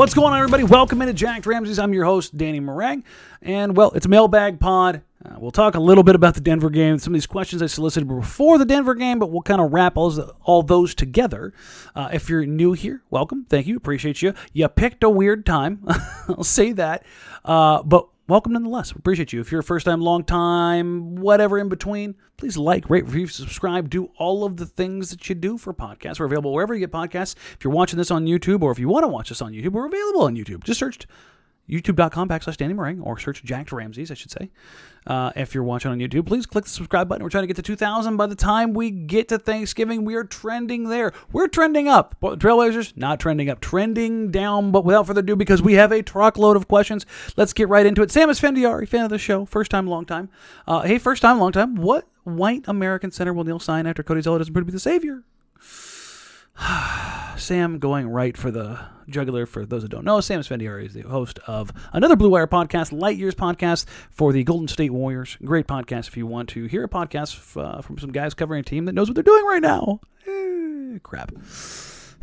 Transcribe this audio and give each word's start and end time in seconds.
What's 0.00 0.14
going 0.14 0.32
on, 0.32 0.38
everybody? 0.38 0.64
Welcome 0.64 1.02
into 1.02 1.12
Jack 1.12 1.44
Ramsay's. 1.44 1.78
I'm 1.78 1.92
your 1.92 2.06
host, 2.06 2.34
Danny 2.34 2.58
Marang. 2.58 3.02
And, 3.42 3.76
well, 3.76 3.90
it's 3.90 4.08
mailbag 4.08 4.58
pod. 4.58 5.02
Uh, 5.22 5.34
we'll 5.38 5.50
talk 5.50 5.74
a 5.74 5.78
little 5.78 6.02
bit 6.02 6.14
about 6.14 6.34
the 6.34 6.40
Denver 6.40 6.70
game, 6.70 6.98
some 6.98 7.12
of 7.12 7.16
these 7.16 7.26
questions 7.26 7.60
I 7.60 7.66
solicited 7.66 8.08
before 8.08 8.56
the 8.56 8.64
Denver 8.64 8.94
game, 8.94 9.18
but 9.18 9.30
we'll 9.30 9.42
kind 9.42 9.60
of 9.60 9.74
wrap 9.74 9.98
all, 9.98 10.18
all 10.42 10.62
those 10.62 10.94
together. 10.94 11.52
Uh, 11.94 12.08
if 12.14 12.30
you're 12.30 12.46
new 12.46 12.72
here, 12.72 13.02
welcome. 13.10 13.44
Thank 13.50 13.66
you. 13.66 13.76
Appreciate 13.76 14.22
you. 14.22 14.32
You 14.54 14.68
picked 14.68 15.04
a 15.04 15.10
weird 15.10 15.44
time. 15.44 15.84
I'll 16.28 16.44
say 16.44 16.72
that. 16.72 17.04
Uh, 17.44 17.82
but 17.82 18.08
welcome 18.30 18.52
nonetheless. 18.52 18.94
We 18.94 19.00
appreciate 19.00 19.32
you. 19.32 19.40
If 19.40 19.50
you're 19.50 19.60
a 19.60 19.64
first 19.64 19.84
time, 19.84 20.00
long 20.00 20.22
time, 20.22 21.16
whatever 21.16 21.58
in 21.58 21.68
between, 21.68 22.14
please 22.36 22.56
like, 22.56 22.88
rate, 22.88 23.04
review, 23.04 23.26
subscribe, 23.26 23.90
do 23.90 24.08
all 24.16 24.44
of 24.44 24.56
the 24.56 24.66
things 24.66 25.10
that 25.10 25.28
you 25.28 25.34
do 25.34 25.58
for 25.58 25.74
podcasts. 25.74 26.20
We're 26.20 26.26
available 26.26 26.52
wherever 26.52 26.72
you 26.72 26.80
get 26.80 26.92
podcasts. 26.92 27.34
If 27.54 27.64
you're 27.64 27.72
watching 27.72 27.96
this 27.96 28.12
on 28.12 28.26
YouTube 28.26 28.62
or 28.62 28.70
if 28.70 28.78
you 28.78 28.88
want 28.88 29.02
to 29.02 29.08
watch 29.08 29.30
this 29.30 29.42
on 29.42 29.52
YouTube, 29.52 29.72
we're 29.72 29.86
available 29.86 30.22
on 30.22 30.36
YouTube. 30.36 30.62
Just 30.62 30.78
search 30.78 31.00
youtube.com 31.70 32.28
backslash 32.28 32.56
Danny 32.56 32.74
Marang 32.74 33.00
or 33.02 33.18
search 33.18 33.42
Jack 33.44 33.70
Ramsay's, 33.72 34.10
I 34.10 34.14
should 34.14 34.30
say. 34.30 34.50
Uh, 35.06 35.32
if 35.34 35.54
you're 35.54 35.64
watching 35.64 35.90
on 35.90 35.98
YouTube, 35.98 36.26
please 36.26 36.44
click 36.44 36.64
the 36.64 36.70
subscribe 36.70 37.08
button. 37.08 37.22
We're 37.22 37.30
trying 37.30 37.44
to 37.44 37.46
get 37.46 37.56
to 37.56 37.62
2,000 37.62 38.16
by 38.16 38.26
the 38.26 38.34
time 38.34 38.74
we 38.74 38.90
get 38.90 39.28
to 39.28 39.38
Thanksgiving. 39.38 40.04
We 40.04 40.14
are 40.14 40.24
trending 40.24 40.88
there. 40.88 41.12
We're 41.32 41.48
trending 41.48 41.88
up. 41.88 42.16
Trailblazers, 42.20 42.96
not 42.96 43.18
trending 43.18 43.48
up, 43.48 43.60
trending 43.60 44.30
down. 44.30 44.72
But 44.72 44.84
without 44.84 45.06
further 45.06 45.20
ado, 45.20 45.36
because 45.36 45.62
we 45.62 45.74
have 45.74 45.90
a 45.92 46.02
truckload 46.02 46.56
of 46.56 46.68
questions, 46.68 47.06
let's 47.36 47.52
get 47.52 47.68
right 47.68 47.86
into 47.86 48.02
it. 48.02 48.10
Sam 48.10 48.28
Esfandiari, 48.28 48.86
fan 48.86 49.04
of 49.04 49.10
the 49.10 49.18
show, 49.18 49.46
first 49.46 49.70
time, 49.70 49.86
long 49.86 50.04
time. 50.04 50.28
Uh, 50.66 50.82
hey, 50.82 50.98
first 50.98 51.22
time, 51.22 51.38
long 51.38 51.52
time. 51.52 51.76
What 51.76 52.06
white 52.24 52.64
American 52.66 53.10
center 53.10 53.32
will 53.32 53.44
Neil 53.44 53.58
sign 53.58 53.86
after 53.86 54.02
Cody 54.02 54.20
Zeller 54.20 54.38
doesn't 54.38 54.52
prove 54.52 54.66
to 54.66 54.66
be 54.66 54.72
the 54.72 54.80
savior? 54.80 55.24
Sam 57.36 57.78
going 57.78 58.08
right 58.08 58.36
for 58.36 58.50
the 58.50 58.78
jugular. 59.08 59.46
For 59.46 59.64
those 59.64 59.82
who 59.82 59.88
don't 59.88 60.04
know, 60.04 60.20
Sam 60.20 60.40
Esfandiari 60.40 60.86
is 60.86 60.94
the 60.94 61.02
host 61.02 61.38
of 61.46 61.72
another 61.92 62.16
Blue 62.16 62.30
Wire 62.30 62.46
podcast, 62.46 62.92
Light 62.92 63.16
Years 63.16 63.34
podcast 63.34 63.86
for 64.10 64.32
the 64.32 64.44
Golden 64.44 64.68
State 64.68 64.90
Warriors. 64.90 65.36
Great 65.44 65.66
podcast 65.66 66.08
if 66.08 66.16
you 66.16 66.26
want 66.26 66.48
to 66.50 66.66
hear 66.66 66.84
a 66.84 66.88
podcast 66.88 67.56
uh, 67.56 67.80
from 67.82 67.98
some 67.98 68.12
guys 68.12 68.34
covering 68.34 68.60
a 68.60 68.64
team 68.64 68.84
that 68.84 68.92
knows 68.92 69.08
what 69.08 69.14
they're 69.14 69.22
doing 69.22 69.44
right 69.46 69.62
now. 69.62 70.00
Eh, 70.26 70.98
crap. 71.02 71.32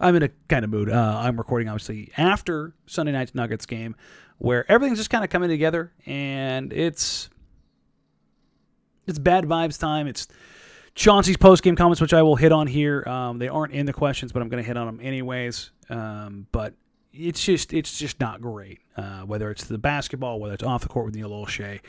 I'm 0.00 0.16
in 0.16 0.22
a 0.24 0.30
kind 0.48 0.64
of 0.64 0.70
mood. 0.70 0.90
Uh, 0.90 1.20
I'm 1.22 1.36
recording 1.36 1.68
obviously 1.68 2.10
after 2.16 2.74
Sunday 2.86 3.12
night's 3.12 3.34
Nuggets 3.34 3.66
game, 3.66 3.94
where 4.38 4.70
everything's 4.70 4.98
just 4.98 5.10
kind 5.10 5.22
of 5.22 5.30
coming 5.30 5.48
together, 5.48 5.92
and 6.06 6.72
it's 6.72 7.28
it's 9.06 9.18
bad 9.18 9.44
vibes 9.44 9.78
time. 9.78 10.08
It's 10.08 10.26
Chauncey's 10.94 11.36
post 11.36 11.62
game 11.62 11.76
comments, 11.76 12.00
which 12.00 12.12
I 12.12 12.22
will 12.22 12.36
hit 12.36 12.52
on 12.52 12.66
here. 12.66 13.02
Um, 13.06 13.38
they 13.38 13.48
aren't 13.48 13.72
in 13.72 13.86
the 13.86 13.92
questions, 13.92 14.32
but 14.32 14.42
I'm 14.42 14.48
going 14.48 14.62
to 14.62 14.66
hit 14.66 14.76
on 14.76 14.86
them 14.86 15.00
anyways. 15.02 15.70
Um, 15.88 16.46
but 16.52 16.74
it's 17.12 17.42
just 17.42 17.72
it's 17.72 17.98
just 17.98 18.20
not 18.20 18.40
great. 18.40 18.80
Uh, 18.96 19.20
whether 19.20 19.50
it's 19.50 19.64
the 19.64 19.78
basketball, 19.78 20.40
whether 20.40 20.54
it's 20.54 20.62
off 20.62 20.82
the 20.82 20.88
court 20.88 21.06
with 21.06 21.14
Neil 21.14 21.30
Olshey, 21.30 21.80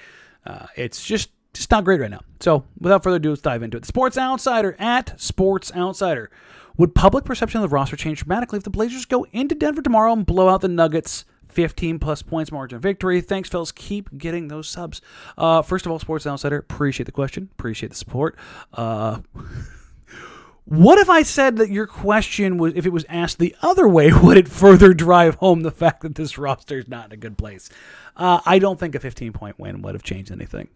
uh, 0.46 0.68
it's 0.76 1.04
just 1.04 1.32
just 1.54 1.70
not 1.70 1.84
great 1.84 2.00
right 2.00 2.12
now. 2.12 2.22
So 2.40 2.64
without 2.80 3.04
further 3.04 3.18
ado, 3.18 3.30
let's 3.30 3.42
dive 3.42 3.64
into 3.64 3.78
it. 3.78 3.86
Sports 3.86 4.18
Outsider 4.18 4.76
at 4.80 5.20
Sports 5.20 5.72
Outsider. 5.76 6.32
Would 6.78 6.96
public 6.96 7.24
perception 7.24 7.62
of 7.62 7.70
the 7.70 7.74
roster 7.74 7.96
change 7.96 8.20
dramatically 8.24 8.58
if 8.58 8.64
the 8.64 8.72
Blazers 8.72 9.06
go 9.06 9.28
into 9.32 9.54
Denver 9.54 9.84
tomorrow 9.84 10.12
and 10.12 10.26
blow 10.26 10.50
out 10.50 10.62
the 10.62 10.68
Nuggets 10.68 11.26
15 11.54 12.00
plus 12.00 12.22
points 12.22 12.52
margin 12.52 12.80
victory. 12.80 13.22
Thanks, 13.22 13.50
fellas. 13.50 13.72
Keep 13.72 14.18
getting 14.18 14.48
those 14.48 14.68
subs. 14.68 15.02
Uh, 15.38 15.62
first 15.62 15.86
of 15.86 15.92
all, 15.92 16.00
Sports 16.00 16.28
Outsider, 16.28 16.58
appreciate 16.58 17.06
the 17.06 17.12
question, 17.12 17.50
appreciate 17.54 17.90
the 17.90 17.96
support. 17.96 18.38
Uh, 18.74 19.20
what 20.66 20.98
if 20.98 21.10
I 21.10 21.24
said 21.24 21.58
that 21.58 21.70
your 21.70 21.88
question 21.88 22.58
was, 22.58 22.74
if 22.76 22.86
it 22.86 22.94
was 22.94 23.06
asked 23.10 23.38
the 23.38 23.56
other 23.62 23.88
way, 23.88 24.12
would 24.24 24.38
it 24.38 24.48
further 24.48 24.94
drive 24.94 25.36
home 25.36 25.62
the 25.62 25.72
fact 25.72 26.02
that 26.02 26.16
this 26.16 26.38
roster 26.38 26.80
is 26.80 26.88
not 26.88 27.08
in 27.08 27.12
a 27.12 27.18
good 27.18 27.38
place? 27.38 27.70
Uh, 28.16 28.40
I 28.46 28.60
don't 28.60 28.80
think 28.80 28.96
a 28.96 29.00
15 29.00 29.34
point 29.34 29.60
win 29.60 29.82
would 29.82 29.96
have 29.96 30.04
changed 30.04 30.32
anything. 30.32 30.70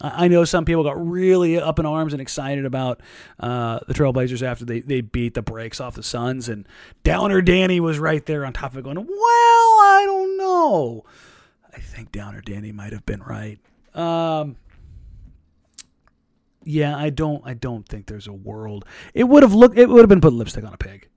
I 0.00 0.28
know 0.28 0.44
some 0.44 0.64
people 0.64 0.82
got 0.82 1.06
really 1.06 1.58
up 1.58 1.78
in 1.78 1.86
arms 1.86 2.12
and 2.12 2.22
excited 2.22 2.64
about 2.64 3.00
uh, 3.38 3.80
the 3.86 3.94
Trailblazers 3.94 4.42
after 4.42 4.64
they, 4.64 4.80
they 4.80 5.02
beat 5.02 5.34
the 5.34 5.42
brakes 5.42 5.80
off 5.80 5.94
the 5.94 6.02
Suns, 6.02 6.48
and 6.48 6.66
Downer 7.04 7.42
Danny 7.42 7.80
was 7.80 7.98
right 7.98 8.24
there 8.24 8.46
on 8.46 8.52
top 8.52 8.72
of 8.72 8.78
it 8.78 8.84
going, 8.84 8.96
Well, 8.96 9.06
I 9.08 10.02
don't 10.06 10.38
know. 10.38 11.04
I 11.72 11.78
think 11.78 12.12
Downer 12.12 12.40
Danny 12.40 12.72
might 12.72 12.92
have 12.92 13.04
been 13.04 13.22
right. 13.22 13.58
Um, 13.94 14.56
yeah, 16.64 16.96
I 16.96 17.10
don't 17.10 17.42
I 17.44 17.54
don't 17.54 17.86
think 17.88 18.06
there's 18.06 18.26
a 18.26 18.32
world. 18.32 18.84
It 19.14 19.24
would 19.24 19.42
have 19.42 19.54
looked 19.54 19.78
it 19.78 19.88
would 19.88 20.00
have 20.00 20.08
been 20.08 20.20
put 20.20 20.32
lipstick 20.32 20.64
on 20.64 20.74
a 20.74 20.78
pig. 20.78 21.08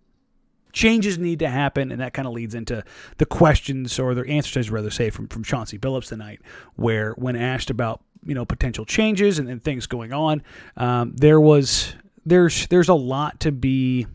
Changes 0.71 1.19
need 1.19 1.39
to 1.39 1.49
happen, 1.49 1.91
and 1.91 2.01
that 2.01 2.13
kind 2.13 2.27
of 2.27 2.33
leads 2.33 2.55
into 2.55 2.83
the 3.17 3.27
questions 3.27 3.99
or 3.99 4.15
the 4.15 4.25
answers, 4.27 4.67
I'd 4.67 4.71
rather 4.71 4.89
say, 4.89 5.09
from 5.09 5.27
from 5.27 5.43
Chauncey 5.43 5.77
Billups 5.77 6.07
tonight, 6.07 6.41
where 6.75 7.11
when 7.13 7.35
asked 7.35 7.69
about 7.69 8.01
you 8.25 8.35
know 8.35 8.45
potential 8.45 8.85
changes 8.85 9.39
and, 9.39 9.49
and 9.49 9.63
things 9.63 9.87
going 9.87 10.13
on. 10.13 10.43
Um, 10.77 11.15
there 11.15 11.39
was 11.39 11.93
there's 12.25 12.67
there's 12.67 12.89
a 12.89 12.93
lot 12.93 13.39
to 13.41 13.51
be 13.51 14.07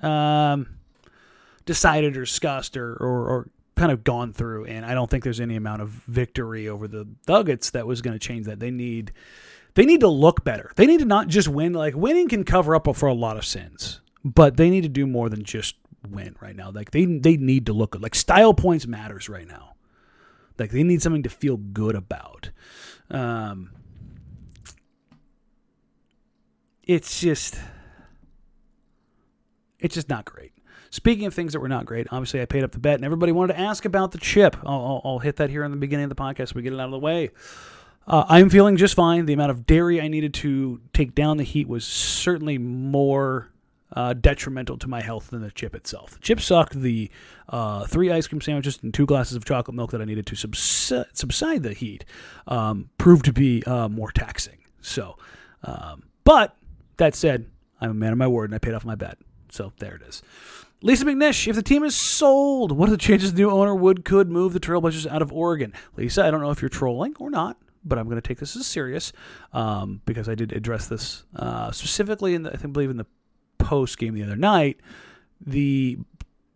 um, 0.00 0.68
decided 1.64 2.16
or 2.16 2.20
discussed 2.20 2.76
or, 2.76 2.94
or, 2.94 3.28
or 3.28 3.48
kind 3.76 3.92
of 3.92 4.04
gone 4.04 4.32
through, 4.32 4.66
and 4.66 4.84
I 4.84 4.94
don't 4.94 5.10
think 5.10 5.24
there's 5.24 5.40
any 5.40 5.56
amount 5.56 5.82
of 5.82 5.90
victory 5.90 6.68
over 6.68 6.88
the 6.88 7.06
Nuggets 7.28 7.70
that 7.70 7.86
was 7.86 8.02
going 8.02 8.18
to 8.18 8.24
change 8.24 8.46
that. 8.46 8.60
They 8.60 8.70
need 8.70 9.12
they 9.74 9.84
need 9.84 10.00
to 10.00 10.08
look 10.08 10.44
better. 10.44 10.70
They 10.76 10.86
need 10.86 11.00
to 11.00 11.06
not 11.06 11.28
just 11.28 11.48
win. 11.48 11.72
Like 11.72 11.94
winning 11.94 12.28
can 12.28 12.44
cover 12.44 12.74
up 12.74 12.94
for 12.94 13.06
a 13.06 13.14
lot 13.14 13.36
of 13.36 13.44
sins, 13.44 14.00
but 14.24 14.56
they 14.56 14.70
need 14.70 14.82
to 14.82 14.88
do 14.88 15.06
more 15.06 15.28
than 15.28 15.44
just 15.44 15.76
win 16.08 16.36
right 16.40 16.54
now. 16.56 16.70
Like 16.70 16.90
they 16.90 17.04
they 17.04 17.36
need 17.36 17.66
to 17.66 17.72
look 17.72 17.92
good. 17.92 18.02
Like 18.02 18.14
style 18.14 18.54
points 18.54 18.86
matters 18.86 19.28
right 19.28 19.46
now. 19.46 19.74
Like 20.58 20.70
they 20.70 20.82
need 20.82 21.02
something 21.02 21.22
to 21.22 21.30
feel 21.30 21.56
good 21.56 21.94
about. 21.94 22.50
Um, 23.10 23.70
it's 26.82 27.20
just, 27.20 27.58
it's 29.78 29.94
just 29.94 30.08
not 30.08 30.24
great. 30.24 30.52
Speaking 30.90 31.24
of 31.24 31.32
things 31.32 31.54
that 31.54 31.60
were 31.60 31.68
not 31.68 31.86
great, 31.86 32.06
obviously 32.10 32.42
I 32.42 32.44
paid 32.44 32.64
up 32.64 32.72
the 32.72 32.78
bet, 32.78 32.96
and 32.96 33.04
everybody 33.04 33.32
wanted 33.32 33.54
to 33.54 33.60
ask 33.60 33.84
about 33.84 34.12
the 34.12 34.18
chip. 34.18 34.56
I'll, 34.64 34.84
I'll, 34.84 35.02
I'll 35.04 35.18
hit 35.20 35.36
that 35.36 35.48
here 35.48 35.64
in 35.64 35.70
the 35.70 35.76
beginning 35.78 36.04
of 36.04 36.10
the 36.10 36.16
podcast. 36.16 36.48
So 36.48 36.52
we 36.56 36.62
get 36.62 36.74
it 36.74 36.80
out 36.80 36.86
of 36.86 36.90
the 36.90 36.98
way. 36.98 37.30
Uh, 38.06 38.24
I'm 38.28 38.50
feeling 38.50 38.76
just 38.76 38.94
fine. 38.94 39.26
The 39.26 39.32
amount 39.32 39.52
of 39.52 39.66
dairy 39.66 40.00
I 40.00 40.08
needed 40.08 40.34
to 40.34 40.80
take 40.92 41.14
down 41.14 41.36
the 41.38 41.44
heat 41.44 41.68
was 41.68 41.84
certainly 41.84 42.58
more 42.58 43.50
uh, 43.92 44.14
detrimental 44.14 44.78
to 44.78 44.88
my 44.88 45.00
health 45.00 45.30
than 45.30 45.42
the 45.42 45.50
chip 45.50 45.74
itself. 45.74 46.12
The 46.12 46.20
chip 46.20 46.40
sucked. 46.40 46.74
The 46.74 47.10
uh, 47.48 47.86
three 47.86 48.10
ice 48.10 48.26
cream 48.26 48.40
sandwiches 48.40 48.78
and 48.82 48.92
two 48.92 49.06
glasses 49.06 49.36
of 49.36 49.44
chocolate 49.44 49.74
milk 49.74 49.90
that 49.90 50.00
I 50.00 50.04
needed 50.04 50.26
to 50.26 50.36
subside, 50.36 51.06
subside 51.12 51.62
the 51.62 51.74
heat 51.74 52.04
um, 52.46 52.90
proved 52.98 53.24
to 53.26 53.32
be 53.32 53.62
uh, 53.64 53.88
more 53.88 54.10
taxing. 54.10 54.58
So, 54.80 55.16
um, 55.62 56.04
but 56.24 56.56
that 56.96 57.14
said, 57.14 57.46
I'm 57.80 57.90
a 57.90 57.94
man 57.94 58.12
of 58.12 58.18
my 58.18 58.26
word, 58.26 58.50
and 58.50 58.54
I 58.54 58.58
paid 58.58 58.74
off 58.74 58.84
my 58.84 58.94
bet. 58.94 59.18
So 59.50 59.72
there 59.78 59.94
it 59.96 60.02
is. 60.02 60.22
Lisa 60.82 61.04
McNish, 61.04 61.46
if 61.46 61.54
the 61.54 61.62
team 61.62 61.84
is 61.84 61.94
sold, 61.94 62.72
what 62.72 62.88
are 62.88 62.92
the 62.92 62.98
chances 62.98 63.32
the 63.32 63.42
new 63.42 63.50
owner 63.50 63.74
would 63.74 64.04
could 64.04 64.28
move 64.28 64.52
the 64.52 64.60
Trailblazers 64.60 65.06
out 65.06 65.22
of 65.22 65.32
Oregon? 65.32 65.72
Lisa, 65.96 66.24
I 66.24 66.30
don't 66.30 66.40
know 66.40 66.50
if 66.50 66.60
you're 66.60 66.68
trolling 66.68 67.14
or 67.20 67.30
not, 67.30 67.56
but 67.84 67.98
I'm 67.98 68.06
going 68.06 68.20
to 68.20 68.26
take 68.26 68.38
this 68.38 68.56
as 68.56 68.66
serious 68.66 69.12
um, 69.52 70.00
because 70.06 70.28
I 70.28 70.34
did 70.34 70.52
address 70.52 70.88
this 70.88 71.24
uh, 71.36 71.70
specifically 71.70 72.34
in 72.34 72.42
the, 72.42 72.52
I 72.52 72.56
think, 72.56 72.72
believe 72.72 72.90
in 72.90 72.96
the 72.96 73.06
post 73.64 73.98
game 73.98 74.14
the 74.14 74.22
other 74.22 74.36
night. 74.36 74.80
The 75.44 75.98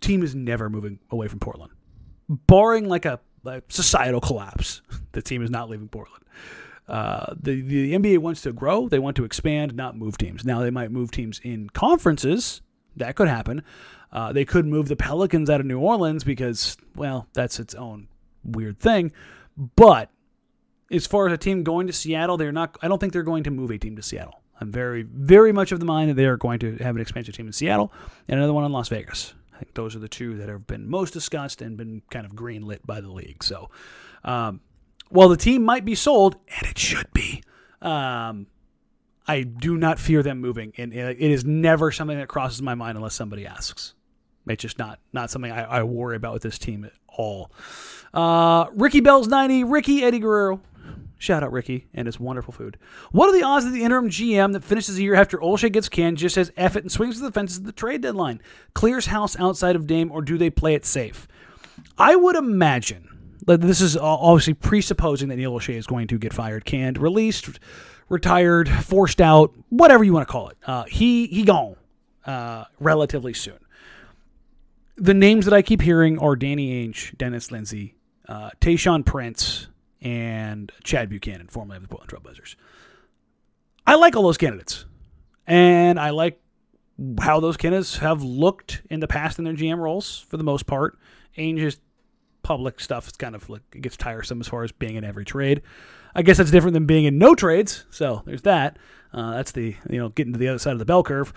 team 0.01 0.23
is 0.23 0.35
never 0.35 0.71
moving 0.71 0.99
away 1.11 1.29
from 1.29 1.41
Portland, 1.41 1.73
barring 2.29 2.89
like 2.89 3.05
a, 3.05 3.21
a 3.45 3.63
societal 3.69 4.21
collapse. 4.21 4.83
The 5.13 5.23
team 5.23 5.43
is 5.43 5.51
not 5.51 5.71
leaving 5.71 5.89
Portland. 5.89 6.23
Uh, 6.87 7.33
the 7.41 7.63
the 7.63 7.95
NBA 7.95 8.19
wants 8.19 8.43
to 8.43 8.53
grow. 8.53 8.87
They 8.87 8.99
want 8.99 9.17
to 9.17 9.25
expand, 9.25 9.75
not 9.75 9.97
move 9.97 10.19
teams. 10.19 10.45
Now 10.45 10.61
they 10.61 10.71
might 10.71 10.91
move 10.91 11.11
teams 11.11 11.41
in 11.43 11.71
conferences. 11.71 12.61
That 12.97 13.17
could 13.17 13.29
happen. 13.29 13.63
Uh, 14.13 14.33
they 14.33 14.45
could 14.45 14.67
move 14.67 14.89
the 14.89 14.97
Pelicans 14.97 15.49
out 15.49 15.61
of 15.61 15.67
New 15.67 15.79
Orleans 15.79 16.23
because, 16.23 16.77
well, 16.95 17.29
that's 17.33 17.59
its 17.59 17.75
own 17.75 18.09
weird 18.45 18.79
thing. 18.79 19.13
But 19.57 20.11
as 20.91 21.07
far 21.07 21.27
as 21.27 21.33
a 21.33 21.39
team 21.39 21.65
going 21.65 21.87
to 21.87 21.93
Seattle, 21.93 22.37
they're 22.37 22.53
not. 22.53 22.77
I 22.83 22.89
don't 22.89 22.99
think 22.99 23.13
they're 23.13 23.23
going 23.23 23.45
to 23.45 23.51
move 23.51 23.71
a 23.71 23.79
team 23.79 23.97
to 23.97 24.03
Seattle. 24.03 24.43
I'm 24.61 24.73
very, 24.73 25.03
very 25.03 25.53
much 25.53 25.73
of 25.73 25.81
the 25.81 25.87
mind 25.87 26.11
that 26.11 26.15
they 26.15 26.27
are 26.27 26.37
going 26.37 26.59
to 26.61 26.77
have 26.77 26.95
an 26.95 27.03
expansion 27.03 27.35
team 27.35 27.47
in 27.47 27.53
Seattle 27.53 27.93
and 28.29 28.39
another 28.39 28.53
one 28.53 28.65
in 28.65 28.73
Las 28.73 28.89
Vegas. 28.89 29.35
I 29.55 29.59
think 29.59 29.75
those 29.75 29.97
are 29.97 29.99
the 29.99 30.09
two 30.09 30.37
that 30.37 30.49
have 30.49 30.67
been 30.67 30.89
most 30.89 31.13
discussed 31.13 31.63
and 31.63 31.77
been 31.77 32.03
kind 32.11 32.27
of 32.27 32.33
greenlit 32.33 32.81
by 32.85 33.01
the 33.01 33.11
league. 33.11 33.43
So, 33.43 33.71
um, 34.25 34.61
while 35.09 35.29
the 35.29 35.37
team 35.37 35.63
might 35.63 35.85
be 35.85 35.95
sold, 35.95 36.37
and 36.59 36.69
it 36.69 36.79
should 36.79 37.13
be, 37.13 37.43
um, 37.81 38.49
I 39.27 39.43
do 39.43 39.77
not 39.77 39.99
fear 39.99 40.23
them 40.23 40.41
moving, 40.41 40.73
and 40.77 40.93
it 40.93 41.21
is 41.21 41.45
never 41.45 41.91
something 41.91 42.19
that 42.19 42.29
crosses 42.29 42.61
my 42.63 42.75
mind 42.75 42.97
unless 42.97 43.15
somebody 43.15 43.47
asks. 43.47 43.95
It's 44.49 44.63
just 44.63 44.79
not 44.79 45.01
not 45.13 45.31
something 45.31 45.51
I, 45.51 45.65
I 45.65 45.83
worry 45.83 46.17
about 46.17 46.33
with 46.33 46.43
this 46.43 46.59
team 46.59 46.85
at 46.85 46.93
all. 47.09 47.51
Uh, 48.15 48.67
Ricky 48.75 49.01
Bell's 49.01 49.27
ninety, 49.27 49.65
Ricky 49.65 50.05
Eddie 50.05 50.21
Guerrero. 50.21 50.61
Shout 51.19 51.43
out 51.43 51.53
Ricky 51.53 51.87
and 51.95 52.07
his 52.07 52.21
wonderful 52.21 52.53
food. 52.53 52.77
What 53.11 53.29
are 53.29 53.33
the 53.33 53.43
odds 53.43 53.65
that 53.65 53.71
the 53.71 53.83
interim 53.83 54.11
GM 54.11 54.53
that 54.53 54.65
finishes 54.65 54.99
a 54.99 55.03
year 55.03 55.15
after 55.15 55.39
Olshey 55.39 55.73
gets 55.73 55.89
canned 55.89 56.19
just 56.19 56.35
says 56.35 56.53
F 56.57 56.77
it 56.77 56.85
and 56.85 56.93
swings 56.93 57.17
to 57.17 57.23
the 57.23 57.33
fences 57.33 57.59
at 57.59 57.65
the 57.65 57.73
trade 57.73 58.03
deadline? 58.03 58.41
Clears 58.75 59.07
house 59.07 59.39
outside 59.39 59.77
of 59.77 59.87
Dame, 59.87 60.13
or 60.13 60.21
do 60.21 60.37
they 60.37 60.51
play 60.51 60.75
it 60.75 60.85
safe? 60.85 61.27
I 61.97 62.17
would 62.17 62.37
imagine 62.37 63.09
that 63.47 63.63
this 63.63 63.81
is 63.81 63.97
obviously 63.97 64.55
presupposing 64.55 65.29
that 65.29 65.37
Neil 65.37 65.53
Olshey 65.53 65.75
is 65.75 65.87
going 65.87 66.09
to 66.09 66.19
get 66.19 66.35
fired, 66.35 66.65
canned, 66.65 66.99
released, 66.99 67.59
retired, 68.09 68.69
forced 68.69 69.21
out, 69.21 69.55
whatever 69.71 70.05
you 70.05 70.13
want 70.13 70.27
to 70.27 70.33
call 70.33 70.49
it. 70.49 70.59
Uh, 70.67 70.85
he 70.85 71.27
he 71.29 71.45
gone 71.45 71.77
uh, 72.27 72.65
relatively 72.79 73.33
soon. 73.33 73.59
The 74.97 75.15
names 75.15 75.45
that 75.45 75.55
I 75.55 75.63
keep 75.63 75.81
hearing 75.81 76.19
are 76.19 76.37
Danny 76.37 76.87
Ainge, 76.87 77.17
Dennis 77.17 77.51
Lindsey, 77.51 77.95
uh, 78.29 78.51
Tayshaun 78.61 79.05
Prince, 79.05 79.69
and 80.07 80.71
Chad 80.85 81.09
Buchanan, 81.09 81.49
formerly 81.49 81.79
of 81.79 81.83
the 81.83 81.89
Portland 81.89 82.11
Trailblazers. 82.13 82.55
I 83.89 83.97
like 83.97 84.15
all 84.15 84.23
those 84.23 84.39
candidates, 84.39 84.85
and 85.49 85.99
I 85.99 86.11
like 86.11 86.41
how 87.21 87.41
those 87.41 87.57
candidates 87.57 87.97
have 87.97 88.23
looked 88.23 88.83
in 88.89 89.01
the 89.01 89.09
past 89.09 89.41
in 89.41 89.45
their 89.45 89.55
GM 89.55 89.79
roles 89.79 90.21
for 90.21 90.37
the 90.37 90.45
most 90.45 90.67
part. 90.67 90.97
Ainge 91.37 91.59
is 91.59 91.81
public 92.43 92.79
stuff 92.79 93.09
is 93.09 93.15
kind 93.15 93.35
of 93.35 93.51
like 93.51 93.63
it 93.75 93.83
gets 93.83 93.97
tiresome 93.97 94.41
as 94.41 94.47
far 94.47 94.63
as 94.63 94.71
being 94.71 94.95
in 94.95 95.03
every 95.03 95.25
trade. 95.25 95.63
I 96.15 96.23
guess 96.23 96.37
that's 96.37 96.53
different 96.53 96.75
than 96.75 96.87
being 96.87 97.05
in 97.05 97.19
no 97.19 97.35
trades. 97.35 97.85
So 97.91 98.23
there's 98.27 98.43
that. 98.43 98.79
Uh, 99.13 99.33
that's 99.33 99.51
the 99.53 99.75
you 99.91 99.99
know 99.99 100.11
getting 100.11 100.35
to 100.35 100.39
the 100.39 100.49
other 100.49 100.61
side 100.61 100.75
of 100.75 100.79
the 100.79 100.85
bell 100.85 101.03
curve. 101.03 101.33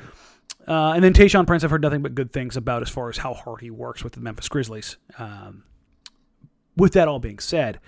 Uh, 0.67 0.93
and 0.93 1.03
then 1.03 1.13
Tayshaun 1.13 1.47
Prince, 1.47 1.63
I've 1.63 1.71
heard 1.71 1.81
nothing 1.81 2.03
but 2.03 2.13
good 2.13 2.31
things 2.31 2.55
about 2.55 2.83
as 2.83 2.89
far 2.89 3.09
as 3.09 3.17
how 3.17 3.33
hard 3.33 3.61
he 3.61 3.71
works 3.71 4.03
with 4.03 4.13
the 4.13 4.19
Memphis 4.19 4.47
Grizzlies. 4.47 4.97
Um, 5.17 5.63
with 6.77 6.93
that 6.93 7.07
all 7.07 7.17
being 7.17 7.39
said, 7.39 7.79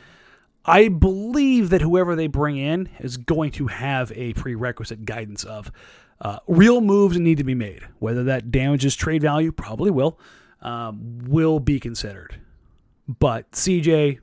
I 0.66 0.90
believe 0.90 1.70
that 1.70 1.82
whoever 1.82 2.16
they 2.16 2.28
bring 2.28 2.58
in 2.58 2.90
is 3.00 3.18
going 3.18 3.52
to 3.54 3.68
have 3.68 4.12
a 4.16 4.34
prerequisite 4.34 5.06
guidance 5.06 5.44
of 5.44 5.72
uh, 6.20 6.38
real 6.48 6.82
moves 6.82 7.18
need 7.18 7.38
to 7.40 7.44
be 7.44 7.56
made. 7.56 7.82
Whether 8.00 8.24
that 8.26 8.52
damages 8.52 8.96
trade 8.96 9.24
value, 9.24 9.52
probably 9.52 9.90
will, 9.90 10.20
um, 10.62 11.20
will 11.26 11.60
be 11.60 11.80
considered. 11.80 12.36
But 13.08 13.52
CJ, 13.52 14.20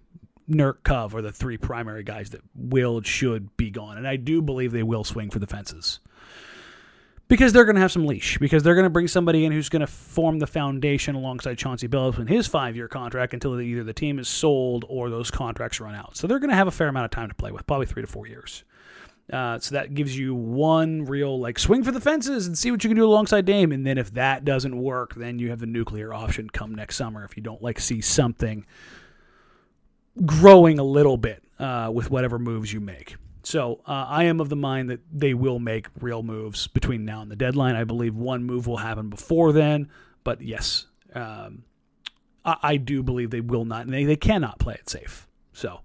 Nurk, 0.49 0.85
Cove 0.85 1.14
are 1.14 1.23
the 1.23 1.32
three 1.32 1.58
primary 1.58 2.05
guys 2.05 2.31
that 2.31 2.41
will 2.55 3.02
should 3.02 3.55
be 3.56 3.70
gone, 3.70 3.99
and 3.99 4.06
I 4.06 4.17
do 4.17 4.41
believe 4.41 4.70
they 4.70 4.84
will 4.84 5.05
swing 5.05 5.31
for 5.31 5.41
the 5.41 5.46
fences 5.46 5.99
because 7.29 7.53
they're 7.53 7.65
going 7.65 7.77
to 7.77 7.81
have 7.81 7.93
some 7.93 8.07
leash 8.07 8.39
because 8.39 8.63
they're 8.63 8.75
going 8.75 8.85
to 8.85 8.91
bring 8.91 9.07
somebody 9.07 9.45
in 9.45 9.53
who's 9.53 9.69
going 9.69 9.81
to 9.81 9.87
form 9.87 10.39
the 10.39 10.47
foundation 10.47 11.15
alongside 11.15 11.59
Chauncey 11.59 11.87
Billups 11.87 12.19
in 12.19 12.27
his 12.27 12.47
five-year 12.47 12.89
contract 12.89 13.35
until 13.35 13.61
either 13.61 13.85
the 13.85 13.93
team 13.93 14.19
is 14.19 14.29
sold 14.29 14.85
or 14.89 15.11
those 15.11 15.31
contracts 15.31 15.81
run 15.81 15.95
out. 15.95 16.17
So 16.17 16.27
they're 16.27 16.39
going 16.39 16.51
to 16.51 16.57
have 16.57 16.69
a 16.69 16.73
fair 16.73 16.89
amount 16.89 17.05
of 17.05 17.11
time 17.11 17.29
to 17.29 17.35
play 17.35 17.53
with, 17.53 17.67
probably 17.67 17.87
three 17.87 18.03
to 18.03 18.09
four 18.09 18.27
years. 18.27 18.65
Uh, 19.31 19.59
so 19.59 19.75
that 19.75 19.93
gives 19.93 20.19
you 20.19 20.35
one 20.35 21.05
real 21.05 21.39
like 21.39 21.59
swing 21.59 21.85
for 21.85 21.93
the 21.93 22.01
fences 22.01 22.47
and 22.47 22.57
see 22.57 22.71
what 22.71 22.83
you 22.83 22.89
can 22.89 22.97
do 22.97 23.05
alongside 23.05 23.45
Dame. 23.45 23.73
And 23.73 23.87
then 23.87 23.99
if 23.99 24.13
that 24.15 24.47
doesn't 24.47 24.77
work, 24.81 25.15
then 25.15 25.39
you 25.39 25.51
have 25.51 25.59
the 25.59 25.67
nuclear 25.67 26.15
option 26.15 26.49
come 26.49 26.75
next 26.75 26.97
summer. 26.97 27.25
If 27.25 27.37
you 27.37 27.43
don't 27.43 27.63
like 27.63 27.79
see 27.79 28.01
something 28.01 28.65
growing 30.25 30.79
a 30.79 30.83
little 30.83 31.19
bit 31.19 31.43
uh, 31.59 31.91
with 31.93 32.11
whatever 32.11 32.39
moves 32.39 32.73
you 32.73 32.81
make. 32.81 33.17
So 33.43 33.81
uh, 33.87 34.06
I 34.08 34.25
am 34.25 34.40
of 34.40 34.49
the 34.49 34.56
mind 34.56 34.90
that 34.90 35.00
they 35.12 35.35
will 35.35 35.58
make 35.58 35.87
real 36.00 36.23
moves 36.23 36.67
between 36.67 37.05
now 37.05 37.23
and 37.23 37.31
the 37.31 37.37
deadline. 37.37 37.76
I 37.76 37.85
believe 37.85 38.14
one 38.14 38.44
move 38.44 38.67
will 38.67 38.79
happen 38.79 39.08
before 39.08 39.52
then, 39.52 39.88
but 40.25 40.43
yes, 40.43 40.87
um, 41.14 41.64
I, 42.44 42.56
I, 42.62 42.76
do 42.76 43.02
believe 43.02 43.31
they 43.31 43.40
will 43.40 43.64
not, 43.64 43.87
they, 43.87 44.05
they 44.05 44.17
cannot 44.17 44.58
play 44.58 44.75
it 44.75 44.90
safe. 44.90 45.26
So 45.52 45.81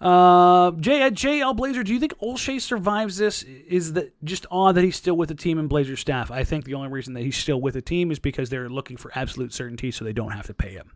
uh, 0.00 0.70
JL 0.72 1.56
Blazer, 1.56 1.82
do 1.82 1.92
you 1.92 1.98
think 1.98 2.16
Olshey 2.20 2.60
survives 2.60 3.16
this? 3.16 3.42
Is 3.42 3.94
that 3.94 4.12
just 4.22 4.46
odd 4.50 4.76
that 4.76 4.84
he's 4.84 4.96
still 4.96 5.16
with 5.16 5.28
the 5.28 5.34
team 5.34 5.58
and 5.58 5.68
Blazer 5.68 5.96
staff? 5.96 6.30
I 6.30 6.44
think 6.44 6.64
the 6.64 6.74
only 6.74 6.88
reason 6.88 7.14
that 7.14 7.22
he's 7.22 7.36
still 7.36 7.60
with 7.60 7.74
the 7.74 7.82
team 7.82 8.12
is 8.12 8.18
because 8.20 8.48
they're 8.48 8.68
looking 8.68 8.96
for 8.96 9.10
absolute 9.14 9.52
certainty, 9.52 9.90
so 9.90 10.04
they 10.04 10.12
don't 10.12 10.30
have 10.30 10.46
to 10.46 10.54
pay 10.54 10.70
him. 10.70 10.92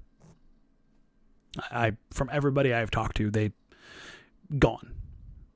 I 1.71 1.97
from 2.13 2.31
everybody 2.33 2.73
I've 2.73 2.91
talked 2.91 3.17
to, 3.17 3.31
they 3.31 3.53
gone, 4.59 4.95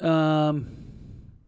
Um, 0.00 0.86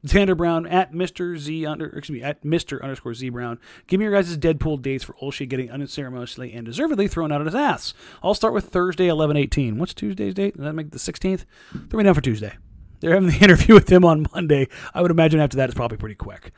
Xander 0.06 0.36
Brown 0.36 0.66
at 0.66 0.92
Mr. 0.92 1.36
Z 1.36 1.66
under 1.66 1.86
excuse 1.86 2.20
me 2.20 2.22
at 2.22 2.42
Mr. 2.44 2.80
underscore 2.82 3.14
Z 3.14 3.30
Brown. 3.30 3.58
Give 3.86 3.98
me 3.98 4.04
your 4.04 4.14
guys' 4.14 4.36
Deadpool 4.38 4.80
dates 4.80 5.02
for 5.04 5.14
Olshey 5.14 5.48
getting 5.48 5.70
unceremoniously 5.70 6.52
and 6.52 6.64
deservedly 6.64 7.08
thrown 7.08 7.32
out 7.32 7.40
of 7.40 7.46
his 7.46 7.54
ass. 7.54 7.94
I'll 8.22 8.34
start 8.34 8.54
with 8.54 8.66
Thursday, 8.66 9.08
eleven 9.08 9.36
eighteen. 9.36 9.76
What's 9.78 9.94
Tuesday's 9.94 10.34
date? 10.34 10.56
Does 10.56 10.64
that 10.64 10.74
make 10.74 10.92
the 10.92 10.98
sixteenth? 10.98 11.44
Throw 11.90 11.98
me 11.98 12.04
down 12.04 12.14
for 12.14 12.20
Tuesday. 12.20 12.56
They're 13.00 13.14
having 13.14 13.28
the 13.28 13.38
interview 13.44 13.74
with 13.74 13.90
him 13.90 14.04
on 14.04 14.26
Monday. 14.32 14.68
I 14.94 15.02
would 15.02 15.10
imagine 15.10 15.40
after 15.40 15.56
that 15.56 15.68
it's 15.68 15.76
probably 15.76 15.98
pretty 15.98 16.14
quick. 16.14 16.52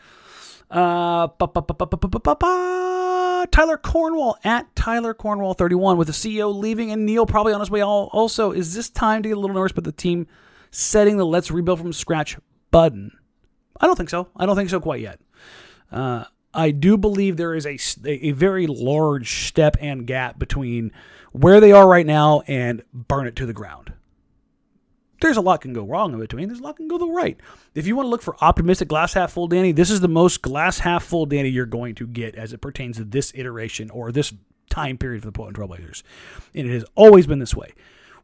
Uh, 0.70 1.26
Tyler 3.46 3.78
Cornwall 3.78 4.36
at 4.44 4.74
Tyler 4.76 5.14
Cornwall 5.14 5.54
31 5.54 5.96
with 5.96 6.06
the 6.06 6.12
CEO 6.12 6.54
leaving 6.54 6.92
and 6.92 7.06
Neil 7.06 7.26
probably 7.26 7.52
on 7.52 7.60
his 7.60 7.70
way. 7.70 7.82
Also, 7.82 8.52
is 8.52 8.74
this 8.74 8.88
time 8.90 9.22
to 9.22 9.30
get 9.30 9.36
a 9.36 9.40
little 9.40 9.56
nervous? 9.56 9.72
But 9.72 9.84
the 9.84 9.92
team 9.92 10.26
setting 10.70 11.16
the 11.16 11.26
let's 11.26 11.50
rebuild 11.50 11.80
from 11.80 11.92
scratch 11.92 12.38
button? 12.70 13.12
I 13.80 13.86
don't 13.86 13.96
think 13.96 14.10
so. 14.10 14.28
I 14.36 14.46
don't 14.46 14.56
think 14.56 14.70
so 14.70 14.80
quite 14.80 15.00
yet. 15.00 15.20
Uh, 15.90 16.24
I 16.52 16.70
do 16.70 16.96
believe 16.96 17.36
there 17.36 17.54
is 17.54 17.66
a, 17.66 17.78
a 18.06 18.32
very 18.32 18.66
large 18.66 19.46
step 19.46 19.76
and 19.80 20.06
gap 20.06 20.38
between 20.38 20.92
where 21.32 21.60
they 21.60 21.72
are 21.72 21.88
right 21.88 22.06
now 22.06 22.42
and 22.46 22.82
burn 22.92 23.26
it 23.26 23.36
to 23.36 23.46
the 23.46 23.52
ground 23.52 23.92
there's 25.20 25.36
a 25.36 25.42
lot 25.42 25.60
can 25.60 25.72
go 25.72 25.84
wrong 25.84 26.12
in 26.12 26.18
between. 26.18 26.48
There's 26.48 26.60
a 26.60 26.62
lot 26.62 26.76
can 26.76 26.88
go 26.88 26.98
the 26.98 27.06
right. 27.06 27.38
If 27.74 27.86
you 27.86 27.94
want 27.94 28.06
to 28.06 28.10
look 28.10 28.22
for 28.22 28.36
optimistic 28.42 28.88
glass 28.88 29.12
half 29.12 29.32
full 29.32 29.48
Danny, 29.48 29.72
this 29.72 29.90
is 29.90 30.00
the 30.00 30.08
most 30.08 30.42
glass 30.42 30.78
half 30.78 31.04
full 31.04 31.26
Danny 31.26 31.48
you're 31.48 31.66
going 31.66 31.94
to 31.96 32.06
get 32.06 32.34
as 32.34 32.52
it 32.52 32.60
pertains 32.60 32.96
to 32.96 33.04
this 33.04 33.32
iteration 33.34 33.90
or 33.90 34.12
this 34.12 34.32
time 34.70 34.96
period 34.96 35.22
for 35.22 35.26
the 35.26 35.32
Portland 35.32 35.56
Trailblazers. 35.56 36.02
And 36.54 36.68
it 36.68 36.72
has 36.72 36.84
always 36.94 37.26
been 37.26 37.38
this 37.38 37.54
way. 37.54 37.74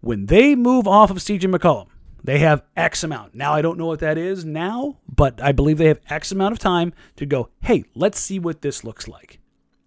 When 0.01 0.27
they 0.27 0.55
move 0.55 0.87
off 0.87 1.11
of 1.11 1.19
CJ 1.19 1.55
McCollum, 1.55 1.89
they 2.25 2.39
have 2.39 2.65
X 2.77 3.05
amount. 3.05 3.35
Now 3.35 3.53
I 3.53 3.63
don't 3.63 3.79
know 3.79 3.87
what 3.87 4.01
that 4.01 4.19
is 4.19 4.45
now, 4.45 4.99
but 5.09 5.41
I 5.43 5.53
believe 5.53 5.79
they 5.79 5.87
have 5.87 6.01
X 6.09 6.33
amount 6.33 6.53
of 6.53 6.59
time 6.59 6.93
to 7.17 7.27
go, 7.27 7.51
hey, 7.61 7.85
let's 7.95 8.19
see 8.19 8.39
what 8.39 8.63
this 8.63 8.85
looks 8.85 9.07
like. 9.07 9.39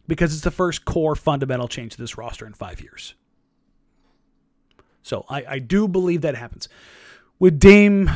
Because 0.07 0.33
it's 0.33 0.43
the 0.43 0.51
first 0.51 0.85
core 0.85 1.15
fundamental 1.15 1.67
change 1.67 1.93
to 1.93 2.01
this 2.01 2.17
roster 2.17 2.47
in 2.47 2.53
five 2.53 2.81
years. 2.81 3.13
So 5.03 5.25
I, 5.29 5.43
I 5.47 5.59
do 5.59 5.87
believe 5.87 6.21
that 6.21 6.35
happens. 6.35 6.69
With 7.39 7.59
Dame 7.59 8.09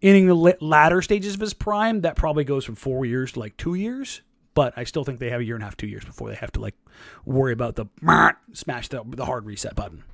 inning 0.00 0.26
the 0.26 0.56
latter 0.60 1.00
stages 1.00 1.34
of 1.34 1.40
his 1.40 1.54
prime, 1.54 2.00
that 2.00 2.16
probably 2.16 2.44
goes 2.44 2.64
from 2.64 2.74
four 2.74 3.04
years 3.04 3.32
to 3.32 3.40
like 3.40 3.56
two 3.56 3.74
years. 3.74 4.22
But 4.54 4.74
I 4.76 4.84
still 4.84 5.04
think 5.04 5.18
they 5.18 5.30
have 5.30 5.40
a 5.40 5.44
year 5.44 5.54
and 5.54 5.62
a 5.62 5.66
half, 5.66 5.76
two 5.76 5.86
years 5.86 6.04
before 6.04 6.28
they 6.28 6.34
have 6.34 6.52
to 6.52 6.60
like 6.60 6.74
worry 7.24 7.52
about 7.52 7.76
the 7.76 7.86
smash 8.52 8.88
the, 8.88 9.02
the 9.06 9.24
hard 9.24 9.46
reset 9.46 9.74
button. 9.74 10.04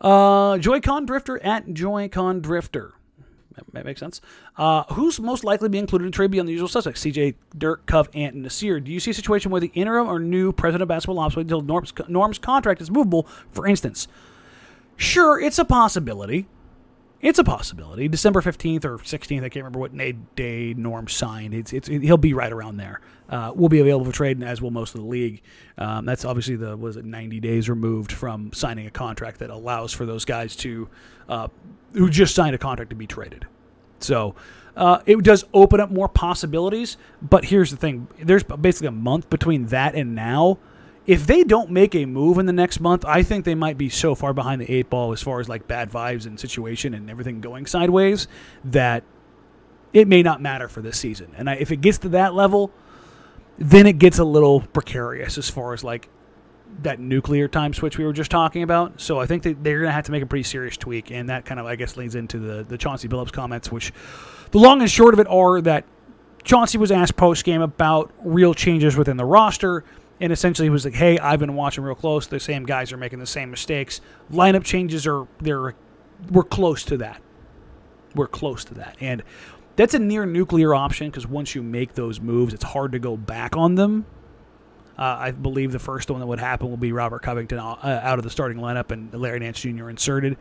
Uh, 0.00 0.58
Joy-Con 0.58 1.06
Drifter 1.06 1.42
at 1.42 1.72
Joy-Con 1.72 2.40
Drifter. 2.40 2.92
That- 3.72 3.84
makes 3.86 4.00
sense. 4.00 4.20
Uh, 4.56 4.84
who's 4.92 5.18
most 5.20 5.44
likely 5.44 5.66
to 5.66 5.70
be 5.70 5.78
included 5.78 6.04
in 6.06 6.12
trade 6.12 6.30
beyond 6.30 6.48
the 6.48 6.52
usual 6.52 6.68
suspects? 6.68 7.02
CJ, 7.02 7.34
Dirk, 7.56 7.86
Cove, 7.86 8.08
Ant, 8.14 8.34
and 8.34 8.42
Nasir. 8.42 8.80
Do 8.80 8.90
you 8.90 9.00
see 9.00 9.10
a 9.10 9.14
situation 9.14 9.50
where 9.50 9.60
the 9.60 9.70
interim 9.74 10.08
or 10.08 10.18
new 10.18 10.52
president 10.52 10.82
of 10.82 10.88
basketball 10.88 11.18
ops 11.18 11.36
wait 11.36 11.42
until 11.42 11.62
Norm's, 11.62 11.92
Norm's 12.08 12.38
contract 12.38 12.80
is 12.80 12.90
movable, 12.90 13.26
for 13.50 13.66
instance? 13.66 14.08
Sure, 14.96 15.40
it's 15.40 15.58
a 15.58 15.64
possibility. 15.64 16.46
It's 17.22 17.38
a 17.38 17.44
possibility. 17.44 18.08
December 18.08 18.42
15th 18.42 18.84
or 18.84 18.98
16th, 18.98 19.38
I 19.38 19.48
can't 19.48 19.56
remember 19.56 19.78
what 19.78 19.96
day 20.36 20.74
Norm 20.76 21.08
signed. 21.08 21.54
It's, 21.54 21.72
it's, 21.72 21.88
he'll 21.88 22.18
be 22.18 22.34
right 22.34 22.52
around 22.52 22.76
there. 22.76 23.00
Uh, 23.28 23.52
will 23.54 23.68
be 23.68 23.80
available 23.80 24.04
for 24.04 24.12
trade, 24.12 24.36
and 24.36 24.46
as 24.46 24.62
will 24.62 24.70
most 24.70 24.94
of 24.94 25.00
the 25.00 25.06
league. 25.06 25.42
Um, 25.78 26.04
that's 26.04 26.24
obviously 26.24 26.56
the 26.56 26.76
was 26.76 26.96
it 26.96 27.04
90 27.04 27.40
days 27.40 27.68
removed 27.68 28.12
from 28.12 28.52
signing 28.52 28.86
a 28.86 28.90
contract 28.90 29.40
that 29.40 29.50
allows 29.50 29.92
for 29.92 30.06
those 30.06 30.24
guys 30.24 30.54
to 30.56 30.88
uh, 31.28 31.48
who 31.92 32.08
just 32.08 32.34
signed 32.34 32.54
a 32.54 32.58
contract 32.58 32.90
to 32.90 32.96
be 32.96 33.06
traded. 33.06 33.46
So 33.98 34.36
uh, 34.76 35.00
it 35.06 35.22
does 35.24 35.44
open 35.54 35.80
up 35.80 35.90
more 35.90 36.08
possibilities. 36.08 36.98
But 37.20 37.46
here's 37.46 37.70
the 37.70 37.76
thing: 37.76 38.06
there's 38.22 38.44
basically 38.44 38.88
a 38.88 38.92
month 38.92 39.28
between 39.28 39.66
that 39.66 39.94
and 39.96 40.14
now. 40.14 40.58
If 41.06 41.26
they 41.26 41.44
don't 41.44 41.70
make 41.70 41.94
a 41.94 42.04
move 42.04 42.38
in 42.38 42.46
the 42.46 42.52
next 42.52 42.80
month, 42.80 43.04
I 43.04 43.22
think 43.22 43.44
they 43.44 43.54
might 43.54 43.78
be 43.78 43.88
so 43.88 44.14
far 44.14 44.32
behind 44.32 44.60
the 44.60 44.70
eight 44.70 44.90
ball 44.90 45.12
as 45.12 45.22
far 45.22 45.38
as 45.38 45.48
like 45.48 45.68
bad 45.68 45.90
vibes 45.90 46.26
and 46.26 46.38
situation 46.38 46.94
and 46.94 47.08
everything 47.08 47.40
going 47.40 47.66
sideways 47.66 48.26
that 48.64 49.04
it 49.92 50.08
may 50.08 50.22
not 50.22 50.42
matter 50.42 50.68
for 50.68 50.82
this 50.82 50.98
season. 50.98 51.30
And 51.36 51.48
I, 51.48 51.54
if 51.54 51.70
it 51.70 51.80
gets 51.80 51.98
to 51.98 52.08
that 52.10 52.34
level, 52.34 52.72
then 53.58 53.86
it 53.86 53.98
gets 53.98 54.18
a 54.18 54.24
little 54.24 54.60
precarious 54.60 55.38
as 55.38 55.48
far 55.48 55.72
as 55.72 55.84
like 55.84 56.08
that 56.82 56.98
nuclear 56.98 57.48
time 57.48 57.72
switch 57.72 57.96
we 57.96 58.04
were 58.04 58.12
just 58.12 58.30
talking 58.30 58.62
about. 58.62 59.00
So 59.00 59.18
I 59.18 59.26
think 59.26 59.44
that 59.44 59.62
they're 59.62 59.78
going 59.78 59.88
to 59.88 59.92
have 59.92 60.04
to 60.06 60.12
make 60.12 60.22
a 60.22 60.26
pretty 60.26 60.42
serious 60.42 60.76
tweak, 60.76 61.10
and 61.10 61.28
that 61.28 61.44
kind 61.44 61.60
of 61.60 61.66
I 61.66 61.76
guess 61.76 61.96
leads 61.96 62.14
into 62.14 62.38
the 62.38 62.64
the 62.64 62.76
Chauncey 62.76 63.08
Billups 63.08 63.32
comments, 63.32 63.70
which 63.70 63.92
the 64.50 64.58
long 64.58 64.80
and 64.80 64.90
short 64.90 65.14
of 65.14 65.20
it 65.20 65.26
are 65.28 65.60
that 65.62 65.84
Chauncey 66.44 66.78
was 66.78 66.92
asked 66.92 67.16
post 67.16 67.44
game 67.44 67.62
about 67.62 68.12
real 68.22 68.54
changes 68.54 68.96
within 68.96 69.16
the 69.16 69.24
roster. 69.24 69.84
And 70.20 70.32
essentially, 70.32 70.66
he 70.66 70.70
was 70.70 70.84
like, 70.84 70.94
"Hey, 70.94 71.18
I've 71.18 71.40
been 71.40 71.54
watching 71.54 71.84
real 71.84 71.94
close. 71.94 72.26
The 72.26 72.40
same 72.40 72.64
guys 72.64 72.92
are 72.92 72.96
making 72.96 73.18
the 73.18 73.26
same 73.26 73.50
mistakes. 73.50 74.00
Lineup 74.32 74.64
changes 74.64 75.06
are 75.06 75.26
they're 75.40 75.74
we're 76.30 76.42
close 76.42 76.84
to 76.84 76.96
that. 76.98 77.20
We're 78.14 78.26
close 78.26 78.64
to 78.66 78.74
that, 78.74 78.96
and 79.00 79.22
that's 79.76 79.92
a 79.92 79.98
near 79.98 80.24
nuclear 80.24 80.74
option 80.74 81.10
because 81.10 81.26
once 81.26 81.54
you 81.54 81.62
make 81.62 81.94
those 81.94 82.18
moves, 82.18 82.54
it's 82.54 82.64
hard 82.64 82.92
to 82.92 82.98
go 82.98 83.16
back 83.16 83.56
on 83.56 83.74
them. 83.74 84.06
Uh, 84.98 85.16
I 85.18 85.30
believe 85.30 85.72
the 85.72 85.78
first 85.78 86.10
one 86.10 86.20
that 86.20 86.26
would 86.26 86.40
happen 86.40 86.70
will 86.70 86.78
be 86.78 86.90
Robert 86.90 87.20
Covington 87.20 87.58
uh, 87.58 87.76
out 87.82 88.18
of 88.18 88.24
the 88.24 88.30
starting 88.30 88.56
lineup 88.56 88.90
and 88.90 89.12
Larry 89.12 89.40
Nance 89.40 89.60
Jr. 89.60 89.90
inserted. 89.90 90.38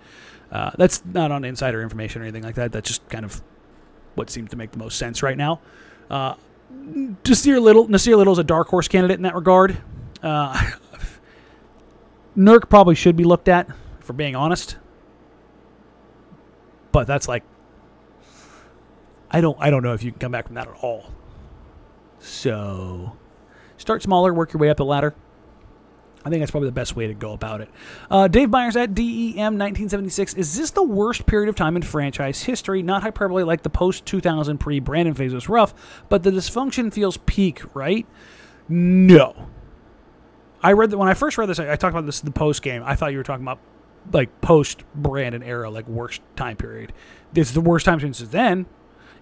Uh, 0.49 0.71
that's 0.77 1.03
not 1.03 1.31
on 1.31 1.43
insider 1.43 1.81
information 1.81 2.21
or 2.21 2.25
anything 2.25 2.43
like 2.43 2.55
that. 2.55 2.71
That's 2.71 2.87
just 2.87 3.07
kind 3.09 3.25
of 3.25 3.41
what 4.15 4.29
seems 4.29 4.51
to 4.51 4.55
make 4.55 4.71
the 4.71 4.77
most 4.77 4.97
sense 4.97 5.21
right 5.21 5.35
now. 5.35 5.59
Uh, 6.09 6.35
Nasir 6.75 7.59
Little, 7.59 7.87
Nasir 7.87 8.15
Little 8.15 8.33
is 8.33 8.39
a 8.39 8.43
dark 8.43 8.67
horse 8.67 8.87
candidate 8.87 9.17
in 9.17 9.23
that 9.23 9.35
regard. 9.35 9.77
Uh, 10.21 10.71
Nurk 12.37 12.69
probably 12.69 12.95
should 12.95 13.15
be 13.15 13.23
looked 13.23 13.47
at, 13.47 13.69
for 14.01 14.13
being 14.13 14.35
honest. 14.35 14.77
But 16.91 17.07
that's 17.07 17.27
like, 17.27 17.43
I 19.31 19.41
don't, 19.41 19.57
I 19.59 19.69
don't 19.69 19.83
know 19.83 19.93
if 19.93 20.03
you 20.03 20.11
can 20.11 20.19
come 20.19 20.31
back 20.31 20.45
from 20.45 20.55
that 20.55 20.67
at 20.67 20.75
all. 20.81 21.11
So, 22.19 23.17
start 23.77 24.01
smaller, 24.01 24.33
work 24.33 24.53
your 24.53 24.59
way 24.59 24.69
up 24.69 24.77
the 24.77 24.85
ladder. 24.85 25.13
I 26.25 26.29
think 26.29 26.41
that's 26.41 26.51
probably 26.51 26.69
the 26.69 26.73
best 26.73 26.95
way 26.95 27.05
to 27.05 27.13
go 27.13 27.33
about 27.33 27.61
it. 27.61 27.69
Uh, 28.09 28.27
Dave 28.27 28.49
Myers 28.49 28.75
at 28.75 28.95
DEM 28.95 29.35
1976. 29.35 30.33
Is 30.33 30.57
this 30.57 30.71
the 30.71 30.83
worst 30.83 31.27
period 31.27 31.49
of 31.49 31.55
time 31.55 31.75
in 31.75 31.83
franchise 31.83 32.41
history? 32.41 32.81
Not 32.81 33.03
hyperbole 33.03 33.43
like 33.43 33.61
the 33.61 33.69
post 33.69 34.07
2000 34.07 34.57
pre 34.57 34.79
Brandon 34.79 35.13
phase 35.13 35.35
was 35.35 35.47
rough, 35.47 35.75
but 36.09 36.23
the 36.23 36.31
dysfunction 36.31 36.91
feels 36.91 37.17
peak, 37.17 37.61
right? 37.75 38.07
No. 38.67 39.49
I 40.63 40.71
read 40.71 40.89
that 40.89 40.97
when 40.97 41.07
I 41.07 41.13
first 41.13 41.37
read 41.37 41.47
this, 41.47 41.59
I, 41.59 41.73
I 41.73 41.75
talked 41.75 41.93
about 41.93 42.07
this 42.07 42.21
in 42.21 42.25
the 42.25 42.31
post 42.31 42.63
game. 42.63 42.81
I 42.83 42.95
thought 42.95 43.11
you 43.11 43.19
were 43.19 43.23
talking 43.23 43.45
about 43.45 43.59
like 44.11 44.41
post 44.41 44.83
Brandon 44.95 45.43
era, 45.43 45.69
like 45.69 45.87
worst 45.87 46.21
time 46.35 46.57
period. 46.57 46.91
This 47.33 47.49
is 47.49 47.53
the 47.53 47.61
worst 47.61 47.85
time 47.85 47.99
since 47.99 48.19
then, 48.19 48.65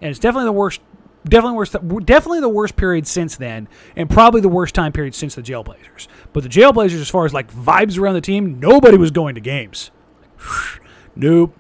and 0.02 0.10
it's 0.10 0.20
definitely 0.20 0.46
the 0.46 0.54
worst, 0.54 0.80
definitely 1.28 1.58
worst, 1.58 1.74
definitely 2.06 2.40
the 2.40 2.50
worst 2.50 2.76
period 2.76 3.08
since 3.08 3.36
then, 3.36 3.68
and 3.96 4.10
probably 4.10 4.42
the 4.42 4.50
worst 4.50 4.76
time 4.76 4.92
period 4.92 5.16
since 5.16 5.36
the 5.36 5.42
Jailblazers. 5.42 6.08
But 6.34 6.44
the 6.44 6.50
Jailblazers, 6.50 7.02
as 7.02 7.10
far 7.10 7.26
as 7.26 7.34
like 7.34 7.52
vibes 7.54 7.98
around 8.00 8.16
the 8.16 8.22
team, 8.22 8.60
nobody 8.60 8.98
was 8.98 9.12
going 9.12 9.36
to 9.36 9.42
games. 9.42 9.92
nope. 11.16 11.56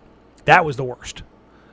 that 0.45 0.65
was 0.65 0.77
the 0.77 0.83
worst. 0.83 1.23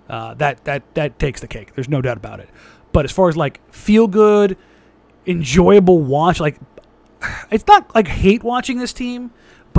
Uh, 0.09 0.35
that 0.35 0.65
that 0.65 0.83
that 0.95 1.19
takes 1.19 1.41
the 1.41 1.47
cake. 1.47 1.75
There's 1.75 1.89
no 1.89 2.03
doubt 2.03 2.17
about 2.17 2.41
it. 2.41 2.49
But 2.93 3.05
as 3.05 3.13
far 3.13 3.29
as 3.29 3.37
like 3.37 3.61
feel 3.73 4.09
good, 4.09 4.57
enjoyable 5.27 6.01
watch, 6.01 6.41
like 6.41 6.59
it's 7.51 7.67
not 7.67 7.95
like 7.95 8.09
hate 8.09 8.43
watching 8.43 8.79
this 8.79 8.93
team, 8.93 9.31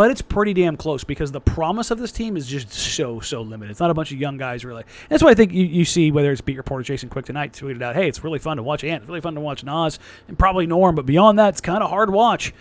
but 0.01 0.09
it's 0.09 0.23
pretty 0.23 0.51
damn 0.51 0.77
close 0.77 1.03
because 1.03 1.31
the 1.31 1.39
promise 1.39 1.91
of 1.91 1.99
this 1.99 2.11
team 2.11 2.35
is 2.35 2.47
just 2.47 2.71
so 2.71 3.19
so 3.19 3.43
limited. 3.43 3.69
It's 3.69 3.79
not 3.79 3.91
a 3.91 3.93
bunch 3.93 4.11
of 4.11 4.17
young 4.17 4.35
guys 4.35 4.65
really. 4.65 4.83
That's 5.09 5.21
why 5.21 5.29
I 5.29 5.35
think 5.35 5.53
you, 5.53 5.63
you 5.63 5.85
see 5.85 6.11
whether 6.11 6.31
it's 6.31 6.41
beat 6.41 6.57
reporter 6.57 6.81
Jason 6.81 7.07
Quick 7.07 7.25
tonight 7.25 7.53
tweeted 7.53 7.83
out, 7.83 7.93
"Hey, 7.93 8.07
it's 8.07 8.23
really 8.23 8.39
fun 8.39 8.57
to 8.57 8.63
watch 8.63 8.83
Ant. 8.83 9.03
It's 9.03 9.09
really 9.09 9.21
fun 9.21 9.35
to 9.35 9.41
watch 9.41 9.63
Nas 9.63 9.99
and 10.27 10.39
probably 10.39 10.65
Norm, 10.65 10.95
but 10.95 11.05
beyond 11.05 11.37
that, 11.37 11.49
it's 11.49 11.61
kind 11.61 11.83
of 11.83 11.91
hard 11.91 12.09
watch." 12.09 12.51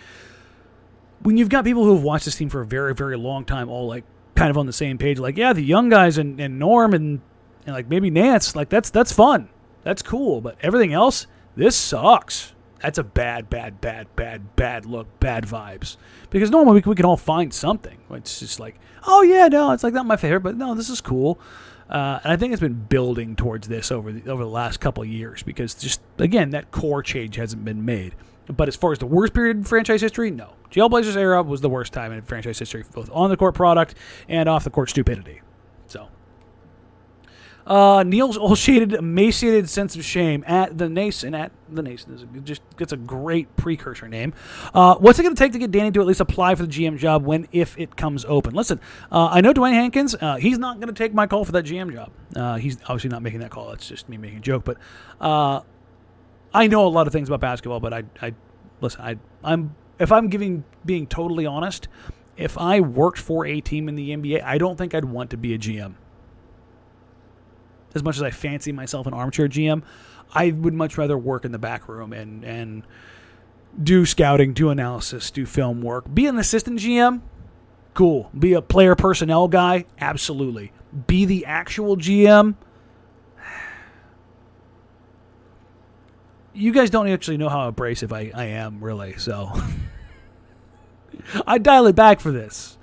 When 1.23 1.35
you've 1.35 1.49
got 1.49 1.65
people 1.65 1.83
who 1.83 1.95
have 1.95 2.03
watched 2.03 2.25
this 2.25 2.35
team 2.35 2.49
for 2.49 2.61
a 2.61 2.65
very 2.67 2.93
very 2.93 3.17
long 3.17 3.43
time, 3.43 3.69
all 3.69 3.87
like 3.87 4.03
kind 4.35 4.51
of 4.51 4.57
on 4.59 4.67
the 4.67 4.71
same 4.71 4.99
page, 4.99 5.17
like 5.17 5.35
yeah, 5.35 5.51
the 5.51 5.63
young 5.63 5.89
guys 5.89 6.19
and, 6.19 6.39
and 6.39 6.59
Norm 6.59 6.93
and, 6.93 7.21
and 7.65 7.73
like 7.73 7.89
maybe 7.89 8.11
Nance, 8.11 8.55
like 8.55 8.69
that's 8.69 8.91
that's 8.91 9.11
fun, 9.11 9.49
that's 9.81 10.03
cool, 10.03 10.41
but 10.41 10.57
everything 10.61 10.93
else, 10.93 11.25
this 11.55 11.75
sucks. 11.75 12.53
That's 12.81 12.97
a 12.97 13.03
bad, 13.03 13.49
bad, 13.49 13.79
bad, 13.79 14.15
bad, 14.15 14.55
bad 14.55 14.85
look, 14.85 15.19
bad 15.19 15.45
vibes. 15.45 15.97
Because 16.29 16.49
normally 16.49 16.81
we, 16.81 16.89
we 16.89 16.95
can 16.95 17.05
all 17.05 17.17
find 17.17 17.53
something. 17.53 17.97
It's 18.11 18.39
just 18.39 18.59
like, 18.59 18.79
oh 19.05 19.21
yeah, 19.21 19.47
no, 19.47 19.71
it's 19.71 19.83
like 19.83 19.93
not 19.93 20.05
my 20.05 20.17
favorite, 20.17 20.41
but 20.41 20.57
no, 20.57 20.73
this 20.73 20.89
is 20.89 21.01
cool. 21.01 21.39
Uh, 21.89 22.19
and 22.23 22.31
I 22.31 22.37
think 22.37 22.53
it's 22.53 22.61
been 22.61 22.85
building 22.89 23.35
towards 23.35 23.67
this 23.67 23.91
over 23.91 24.11
the, 24.11 24.31
over 24.31 24.43
the 24.43 24.49
last 24.49 24.79
couple 24.79 25.03
years 25.03 25.43
because 25.43 25.75
just 25.75 25.99
again 26.19 26.51
that 26.51 26.71
core 26.71 27.03
change 27.03 27.35
hasn't 27.35 27.65
been 27.65 27.83
made. 27.83 28.15
But 28.47 28.67
as 28.67 28.75
far 28.75 28.91
as 28.91 28.99
the 28.99 29.05
worst 29.05 29.33
period 29.33 29.57
in 29.57 29.63
franchise 29.63 30.01
history, 30.01 30.31
no. 30.31 30.53
Jailblazers 30.71 31.15
era 31.15 31.43
was 31.43 31.61
the 31.61 31.69
worst 31.69 31.93
time 31.93 32.11
in 32.11 32.21
franchise 32.21 32.57
history, 32.59 32.83
both 32.93 33.09
on 33.11 33.29
the 33.29 33.37
court 33.37 33.55
product 33.55 33.95
and 34.27 34.47
off 34.49 34.63
the 34.63 34.69
court 34.69 34.89
stupidity. 34.89 35.41
So 35.87 36.07
uh, 37.71 38.03
Neil's 38.03 38.59
shaded, 38.59 38.91
emaciated 38.91 39.69
sense 39.69 39.95
of 39.95 40.03
shame 40.03 40.43
at 40.45 40.77
the 40.77 40.89
Nason. 40.89 41.33
At 41.33 41.53
the 41.69 41.81
Nason 41.81 42.13
is 42.13 42.25
just 42.43 42.61
gets 42.75 42.91
a 42.91 42.97
great 42.97 43.55
precursor 43.55 44.09
name. 44.09 44.33
Uh, 44.73 44.95
what's 44.95 45.19
it 45.19 45.23
going 45.23 45.33
to 45.33 45.39
take 45.39 45.53
to 45.53 45.59
get 45.59 45.71
Danny 45.71 45.89
to 45.91 46.01
at 46.01 46.05
least 46.05 46.19
apply 46.19 46.55
for 46.55 46.63
the 46.63 46.67
GM 46.67 46.97
job 46.97 47.23
when 47.23 47.47
if 47.53 47.79
it 47.79 47.95
comes 47.95 48.25
open? 48.25 48.53
Listen, 48.53 48.81
uh, 49.09 49.29
I 49.31 49.39
know 49.39 49.53
Dewayne 49.53 49.71
Hankins. 49.71 50.13
Uh, 50.19 50.35
he's 50.35 50.59
not 50.59 50.81
going 50.81 50.93
to 50.93 50.93
take 50.93 51.13
my 51.13 51.27
call 51.27 51.45
for 51.45 51.53
that 51.53 51.63
GM 51.63 51.93
job. 51.93 52.11
Uh, 52.35 52.57
he's 52.57 52.77
obviously 52.83 53.09
not 53.09 53.21
making 53.21 53.39
that 53.39 53.51
call. 53.51 53.69
That's 53.69 53.87
just 53.87 54.09
me 54.09 54.17
making 54.17 54.39
a 54.39 54.41
joke. 54.41 54.65
But 54.65 54.77
uh, 55.21 55.61
I 56.53 56.67
know 56.67 56.85
a 56.85 56.89
lot 56.89 57.07
of 57.07 57.13
things 57.13 57.29
about 57.29 57.39
basketball. 57.39 57.79
But 57.79 57.93
I, 57.93 58.03
I 58.21 58.33
listen. 58.81 58.99
I, 58.99 59.15
I'm 59.45 59.77
if 59.97 60.11
I'm 60.11 60.27
giving 60.27 60.65
being 60.85 61.07
totally 61.07 61.45
honest. 61.45 61.87
If 62.35 62.57
I 62.57 62.81
worked 62.81 63.19
for 63.19 63.45
a 63.45 63.61
team 63.61 63.87
in 63.87 63.95
the 63.95 64.09
NBA, 64.09 64.43
I 64.43 64.57
don't 64.57 64.77
think 64.77 64.93
I'd 64.93 65.05
want 65.05 65.29
to 65.29 65.37
be 65.37 65.53
a 65.53 65.57
GM 65.57 65.95
as 67.93 68.03
much 68.03 68.15
as 68.15 68.23
I 68.23 68.31
fancy 68.31 68.71
myself 68.71 69.07
an 69.07 69.13
armchair 69.13 69.47
GM, 69.47 69.83
I 70.33 70.51
would 70.51 70.73
much 70.73 70.97
rather 70.97 71.17
work 71.17 71.45
in 71.45 71.51
the 71.51 71.59
back 71.59 71.87
room 71.87 72.13
and 72.13 72.43
and 72.43 72.83
do 73.81 74.05
scouting, 74.05 74.53
do 74.53 74.69
analysis, 74.69 75.31
do 75.31 75.45
film 75.45 75.81
work. 75.81 76.13
Be 76.13 76.25
an 76.27 76.37
assistant 76.37 76.79
GM, 76.79 77.21
cool. 77.93 78.29
Be 78.37 78.53
a 78.53 78.61
player 78.61 78.95
personnel 78.95 79.47
guy, 79.47 79.85
absolutely. 79.99 80.71
Be 81.07 81.25
the 81.25 81.45
actual 81.45 81.97
GM. 81.97 82.55
You 86.53 86.73
guys 86.73 86.89
don't 86.89 87.07
actually 87.07 87.37
know 87.37 87.47
how 87.47 87.69
abrasive 87.69 88.11
I, 88.11 88.31
I 88.35 88.45
am, 88.45 88.83
really, 88.83 89.17
so 89.17 89.53
I 91.47 91.57
dial 91.57 91.87
it 91.87 91.95
back 91.95 92.19
for 92.19 92.31
this. 92.31 92.77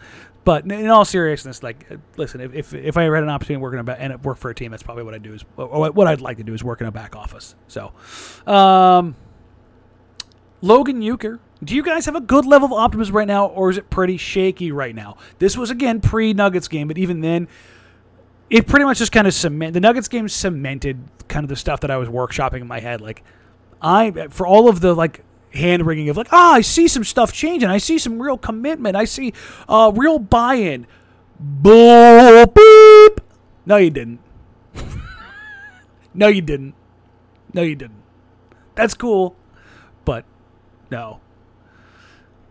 But 0.48 0.64
in 0.64 0.88
all 0.88 1.04
seriousness, 1.04 1.62
like, 1.62 1.84
uh, 1.90 1.96
listen, 2.16 2.40
if, 2.40 2.54
if, 2.54 2.72
if 2.72 2.96
I 2.96 3.02
had 3.02 3.22
an 3.22 3.28
opportunity 3.28 3.56
to 3.56 3.60
work 3.60 3.74
in 3.74 3.86
a 3.86 3.92
and 3.92 4.24
work 4.24 4.38
for 4.38 4.50
a 4.50 4.54
team, 4.54 4.70
that's 4.70 4.82
probably 4.82 5.02
what 5.02 5.12
I'd 5.12 5.22
do 5.22 5.34
is, 5.34 5.42
what 5.56 6.06
I'd 6.06 6.22
like 6.22 6.38
to 6.38 6.42
do 6.42 6.54
is 6.54 6.64
work 6.64 6.80
in 6.80 6.86
a 6.86 6.90
back 6.90 7.14
office. 7.14 7.54
So, 7.66 7.92
um, 8.46 9.14
Logan 10.62 11.02
Euchre, 11.02 11.38
do 11.62 11.74
you 11.74 11.82
guys 11.82 12.06
have 12.06 12.16
a 12.16 12.22
good 12.22 12.46
level 12.46 12.64
of 12.64 12.72
optimism 12.72 13.14
right 13.14 13.28
now, 13.28 13.44
or 13.44 13.68
is 13.68 13.76
it 13.76 13.90
pretty 13.90 14.16
shaky 14.16 14.72
right 14.72 14.94
now? 14.94 15.18
This 15.38 15.54
was 15.54 15.68
again 15.68 16.00
pre 16.00 16.32
Nuggets 16.32 16.66
game, 16.66 16.88
but 16.88 16.96
even 16.96 17.20
then, 17.20 17.46
it 18.48 18.66
pretty 18.66 18.86
much 18.86 18.96
just 18.96 19.12
kind 19.12 19.26
of 19.26 19.34
cement 19.34 19.74
the 19.74 19.80
Nuggets 19.80 20.08
game 20.08 20.30
cemented 20.30 20.98
kind 21.28 21.44
of 21.44 21.50
the 21.50 21.56
stuff 21.56 21.80
that 21.80 21.90
I 21.90 21.98
was 21.98 22.08
workshopping 22.08 22.62
in 22.62 22.66
my 22.66 22.80
head. 22.80 23.02
Like, 23.02 23.22
I 23.82 24.28
for 24.30 24.46
all 24.46 24.70
of 24.70 24.80
the 24.80 24.94
like 24.94 25.24
hand 25.52 25.86
wringing 25.86 26.08
of 26.08 26.16
like, 26.16 26.32
ah, 26.32 26.54
I 26.54 26.60
see 26.60 26.88
some 26.88 27.04
stuff 27.04 27.32
changing. 27.32 27.68
I 27.68 27.78
see 27.78 27.98
some 27.98 28.20
real 28.20 28.38
commitment. 28.38 28.96
I 28.96 29.04
see 29.04 29.32
uh, 29.68 29.92
real 29.94 30.18
buy-in. 30.18 30.86
Boop, 31.62 32.54
beep. 32.54 33.24
No, 33.66 33.76
you 33.76 33.90
didn't. 33.90 34.20
no, 36.14 36.28
you 36.28 36.42
didn't. 36.42 36.74
No, 37.52 37.62
you 37.62 37.76
didn't. 37.76 38.02
That's 38.74 38.94
cool, 38.94 39.36
but 40.04 40.24
no. 40.90 41.20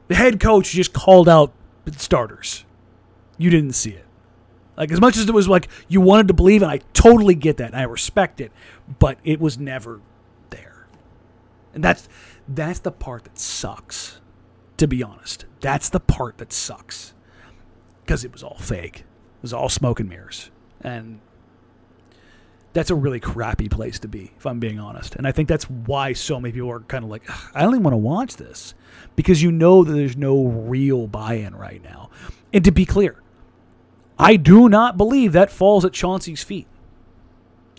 The 0.08 0.16
head 0.16 0.40
coach 0.40 0.72
just 0.72 0.94
called 0.94 1.30
out 1.30 1.54
starters. 1.98 2.66
You 3.38 3.50
didn't 3.50 3.74
see 3.74 3.92
it. 3.92 4.06
Like 4.78 4.92
as 4.92 5.02
much 5.02 5.18
as 5.18 5.28
it 5.28 5.34
was 5.34 5.48
like 5.48 5.70
you 5.88 6.02
wanted 6.02 6.28
to 6.28 6.34
believe, 6.34 6.62
and 6.62 6.72
I 6.72 6.82
totally 6.94 7.36
get 7.36 7.58
that, 7.58 7.68
and 7.68 7.76
I 7.76 7.84
respect 7.84 8.40
it, 8.40 8.52
but 9.00 9.18
it 9.24 9.40
was 9.40 9.58
never 9.58 10.02
there. 10.52 10.88
And 11.74 11.84
that's 11.84 12.08
that's 12.48 12.80
the 12.80 12.92
part 12.92 13.26
that 13.26 13.38
sucks, 13.38 14.20
to 14.78 14.88
be 14.88 15.04
honest. 15.04 15.46
That's 15.60 15.90
the 15.90 16.00
part 16.00 16.38
that 16.38 16.54
sucks. 16.54 17.14
Because 18.04 18.24
it 18.24 18.32
was 18.32 18.44
all 18.44 18.58
fake. 18.58 19.00
It 19.00 19.42
was 19.42 19.54
all 19.54 19.70
smoke 19.70 20.00
and 20.00 20.10
mirrors. 20.10 20.50
And 20.82 21.20
that's 22.74 22.90
a 22.90 22.96
really 22.96 23.20
crappy 23.20 23.68
place 23.68 24.00
to 24.00 24.08
be, 24.08 24.32
if 24.38 24.46
I'm 24.46 24.60
being 24.60 24.80
honest. 24.80 25.16
And 25.16 25.28
I 25.28 25.32
think 25.32 25.50
that's 25.50 25.70
why 25.70 26.14
so 26.14 26.40
many 26.40 26.54
people 26.54 26.72
are 26.72 26.80
kind 26.82 27.04
of 27.04 27.10
like, 27.10 27.24
I 27.56 27.62
don't 27.62 27.74
even 27.74 27.84
want 27.84 27.94
to 27.94 27.98
watch 27.98 28.38
this. 28.38 28.74
Because 29.16 29.42
you 29.42 29.52
know 29.52 29.84
that 29.84 29.92
there's 29.92 30.16
no 30.16 30.46
real 30.46 31.08
buy 31.08 31.36
in 31.36 31.56
right 31.56 31.84
now. 31.84 32.10
And 32.54 32.64
to 32.64 32.72
be 32.72 32.86
clear, 32.86 33.22
I 34.18 34.38
do 34.38 34.70
not 34.70 34.96
believe 34.96 35.34
that 35.34 35.52
falls 35.52 35.84
at 35.84 35.94
Chauncey's 35.94 36.44
feet. 36.44 36.68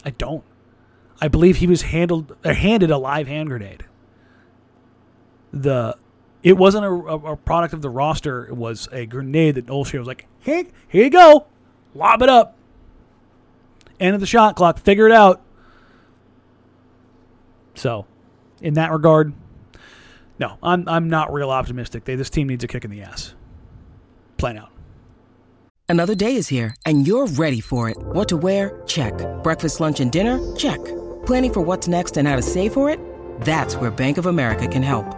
I 0.05 0.11
don't. 0.11 0.45
I 1.21 1.29
believe 1.29 1.57
he 1.57 1.67
was 1.67 1.83
handled, 1.83 2.37
uh, 2.45 2.53
handed 2.53 2.91
a 2.91 2.99
live 2.99 3.27
hand 3.27 3.49
grenade 3.49 3.85
the 5.53 5.97
it 6.43 6.57
wasn't 6.57 6.85
a, 6.85 6.91
a, 6.91 7.37
product 7.37 7.75
of 7.75 7.83
the 7.83 7.91
roster. 7.91 8.47
It 8.47 8.57
was 8.57 8.89
a 8.93 9.07
grenade 9.07 9.57
that 9.57 9.67
Olshey 9.67 9.99
was 9.99 10.07
like, 10.07 10.27
"Hey, 10.41 10.67
here 10.87 11.05
you 11.05 11.11
go, 11.11 11.47
lob 11.95 12.23
it 12.23 12.29
up." 12.29 12.57
End 13.99 14.15
of 14.15 14.21
the 14.21 14.27
shot 14.27 14.55
clock. 14.55 14.79
Figure 14.79 15.07
it 15.07 15.13
out. 15.13 15.43
So, 17.75 18.07
in 18.61 18.75
that 18.75 18.93
regard, 18.93 19.33
no, 20.39 20.59
I'm 20.63 20.89
I'm 20.89 21.09
not 21.09 21.33
real 21.33 21.51
optimistic. 21.51 22.05
They, 22.05 22.15
this 22.15 22.31
team 22.31 22.49
needs 22.49 22.63
a 22.63 22.69
kick 22.69 22.85
in 22.85 22.91
the 22.91 23.03
ass. 23.03 23.35
Plan 24.37 24.59
out. 24.59 24.71
Another 25.89 26.15
day 26.15 26.37
is 26.37 26.49
here, 26.49 26.77
and 26.85 27.07
you're 27.07 27.27
ready 27.27 27.61
for 27.61 27.89
it. 27.89 27.97
What 27.99 28.29
to 28.29 28.37
wear? 28.37 28.83
Check. 28.87 29.15
Breakfast, 29.43 29.81
lunch, 29.81 30.01
and 30.01 30.13
dinner? 30.13 30.55
Check. 30.55 30.85
Planning 31.25 31.53
for 31.53 31.61
what's 31.63 31.89
next 31.89 32.17
and 32.17 32.29
how 32.29 32.37
to 32.37 32.43
save 32.43 32.75
for 32.75 32.91
it? 32.91 33.01
That's 33.41 33.75
where 33.77 33.91
Bank 33.91 34.19
of 34.19 34.27
America 34.27 34.69
can 34.69 34.83
help. 34.83 35.18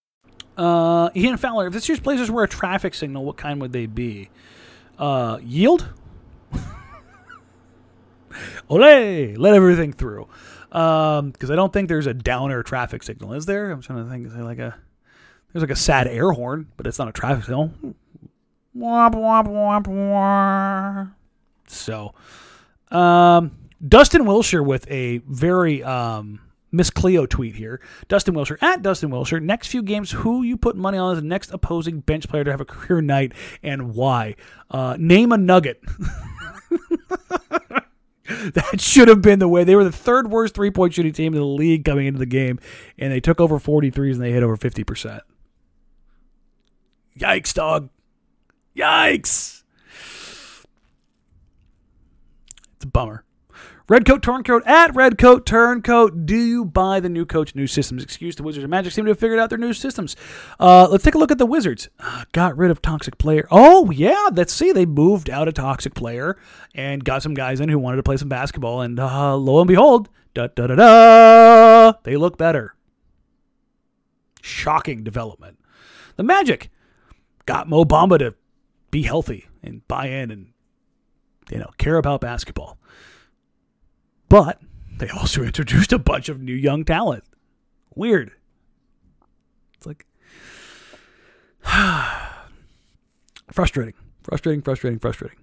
Uh, 0.57 1.09
Ian 1.15 1.37
Fowler, 1.37 1.67
if 1.67 1.73
this 1.73 1.87
year's 1.87 1.99
Blazers 1.99 2.29
were 2.29 2.43
a 2.43 2.47
traffic 2.47 2.93
signal, 2.93 3.25
what 3.25 3.37
kind 3.37 3.61
would 3.61 3.71
they 3.71 3.85
be? 3.85 4.29
Uh, 4.99 5.39
yield? 5.41 5.87
Ole! 8.69 9.35
Let 9.35 9.53
everything 9.53 9.93
through. 9.93 10.27
Um 10.71 11.31
because 11.31 11.49
um, 11.49 11.53
I 11.53 11.55
don't 11.57 11.73
think 11.73 11.89
there's 11.89 12.07
a 12.07 12.13
downer 12.13 12.63
traffic 12.63 13.03
signal, 13.03 13.33
is 13.33 13.45
there? 13.45 13.71
I'm 13.71 13.81
trying 13.81 14.05
to 14.05 14.09
think. 14.09 14.27
Is 14.27 14.33
there 14.33 14.43
like 14.45 14.59
a 14.59 14.73
There's 15.51 15.63
like 15.63 15.71
a 15.71 15.75
sad 15.75 16.07
air 16.07 16.31
horn, 16.31 16.67
but 16.77 16.87
it's 16.87 16.97
not 16.97 17.09
a 17.09 17.11
traffic 17.11 17.43
signal. 17.43 17.73
Womp, 18.75 19.13
womp, 19.13 19.47
womp, 19.47 19.85
womp. 19.87 21.11
So, 21.67 22.13
um, 22.89 23.51
Dustin 23.85 24.25
Wilshire 24.25 24.63
with 24.63 24.89
a 24.89 25.17
very 25.27 25.83
um, 25.83 26.39
Miss 26.71 26.89
Cleo 26.89 27.25
tweet 27.25 27.55
here. 27.55 27.81
Dustin 28.07 28.33
Wilshire 28.33 28.57
at 28.61 28.81
Dustin 28.81 29.09
Wilshire. 29.09 29.39
Next 29.39 29.67
few 29.67 29.83
games, 29.83 30.11
who 30.11 30.43
you 30.43 30.57
put 30.57 30.75
money 30.75 30.97
on 30.97 31.13
as 31.13 31.21
the 31.21 31.27
next 31.27 31.51
opposing 31.51 31.99
bench 31.99 32.27
player 32.29 32.43
to 32.43 32.51
have 32.51 32.61
a 32.61 32.65
career 32.65 33.01
night 33.01 33.33
and 33.61 33.93
why? 33.93 34.35
Uh, 34.69 34.95
name 34.97 35.31
a 35.31 35.37
nugget. 35.37 35.81
that 38.53 38.79
should 38.79 39.07
have 39.07 39.21
been 39.21 39.39
the 39.39 39.47
way. 39.47 39.63
They 39.63 39.75
were 39.75 39.83
the 39.83 39.91
third 39.91 40.29
worst 40.29 40.55
three 40.55 40.71
point 40.71 40.93
shooting 40.93 41.13
team 41.13 41.33
in 41.33 41.39
the 41.39 41.45
league 41.45 41.83
coming 41.83 42.07
into 42.07 42.19
the 42.19 42.25
game, 42.25 42.59
and 42.97 43.11
they 43.11 43.19
took 43.19 43.41
over 43.41 43.59
43s 43.59 44.13
and 44.13 44.21
they 44.21 44.31
hit 44.31 44.43
over 44.43 44.57
50%. 44.57 45.21
Yikes, 47.19 47.53
dog. 47.53 47.89
Yikes. 48.75 49.63
It's 52.75 52.85
a 52.85 52.87
bummer. 52.87 53.25
Redcoat 53.91 54.23
Turncoat 54.23 54.65
at 54.65 54.95
Redcoat 54.95 55.45
Turncoat. 55.45 56.25
Do 56.25 56.37
you 56.37 56.63
buy 56.63 57.01
the 57.01 57.09
new 57.09 57.25
coach, 57.25 57.55
new 57.55 57.67
systems? 57.67 58.01
Excuse 58.01 58.37
the 58.37 58.43
Wizards 58.43 58.63
of 58.63 58.69
Magic 58.69 58.93
seem 58.93 59.03
to 59.03 59.11
have 59.11 59.19
figured 59.19 59.37
out 59.37 59.49
their 59.49 59.57
new 59.57 59.73
systems. 59.73 60.15
Uh, 60.61 60.87
let's 60.89 61.03
take 61.03 61.13
a 61.13 61.17
look 61.17 61.29
at 61.29 61.37
the 61.37 61.45
Wizards. 61.45 61.89
Uh, 61.99 62.23
got 62.31 62.55
rid 62.55 62.71
of 62.71 62.81
Toxic 62.81 63.17
Player. 63.17 63.45
Oh, 63.51 63.91
yeah. 63.91 64.29
Let's 64.31 64.53
see. 64.53 64.71
They 64.71 64.85
moved 64.85 65.29
out 65.29 65.49
a 65.49 65.51
Toxic 65.51 65.93
Player 65.93 66.37
and 66.73 67.03
got 67.03 67.21
some 67.21 67.33
guys 67.33 67.59
in 67.59 67.67
who 67.67 67.77
wanted 67.77 67.97
to 67.97 68.03
play 68.03 68.15
some 68.15 68.29
basketball. 68.29 68.79
And 68.79 68.97
uh, 68.97 69.35
lo 69.35 69.59
and 69.59 69.67
behold, 69.67 70.07
da 70.33 70.47
da 70.47 70.67
da 70.67 70.75
da, 70.75 71.99
they 72.03 72.15
look 72.15 72.37
better. 72.37 72.75
Shocking 74.41 75.03
development. 75.03 75.59
The 76.15 76.23
Magic 76.23 76.69
got 77.45 77.67
Mo 77.67 77.83
Bamba 77.83 78.19
to 78.19 78.35
be 78.89 79.01
healthy 79.01 79.49
and 79.61 79.85
buy 79.89 80.05
in 80.05 80.31
and 80.31 80.53
you 81.51 81.57
know 81.57 81.71
care 81.77 81.97
about 81.97 82.21
basketball. 82.21 82.77
But 84.31 84.61
they 84.97 85.09
also 85.09 85.43
introduced 85.43 85.91
a 85.91 85.99
bunch 85.99 86.29
of 86.29 86.41
new 86.41 86.55
young 86.55 86.85
talent. 86.85 87.25
Weird. 87.93 88.31
It's 89.75 89.85
like 89.85 90.05
frustrating, 93.51 93.93
frustrating, 94.23 94.61
frustrating, 94.61 94.99
frustrating. 94.99 95.37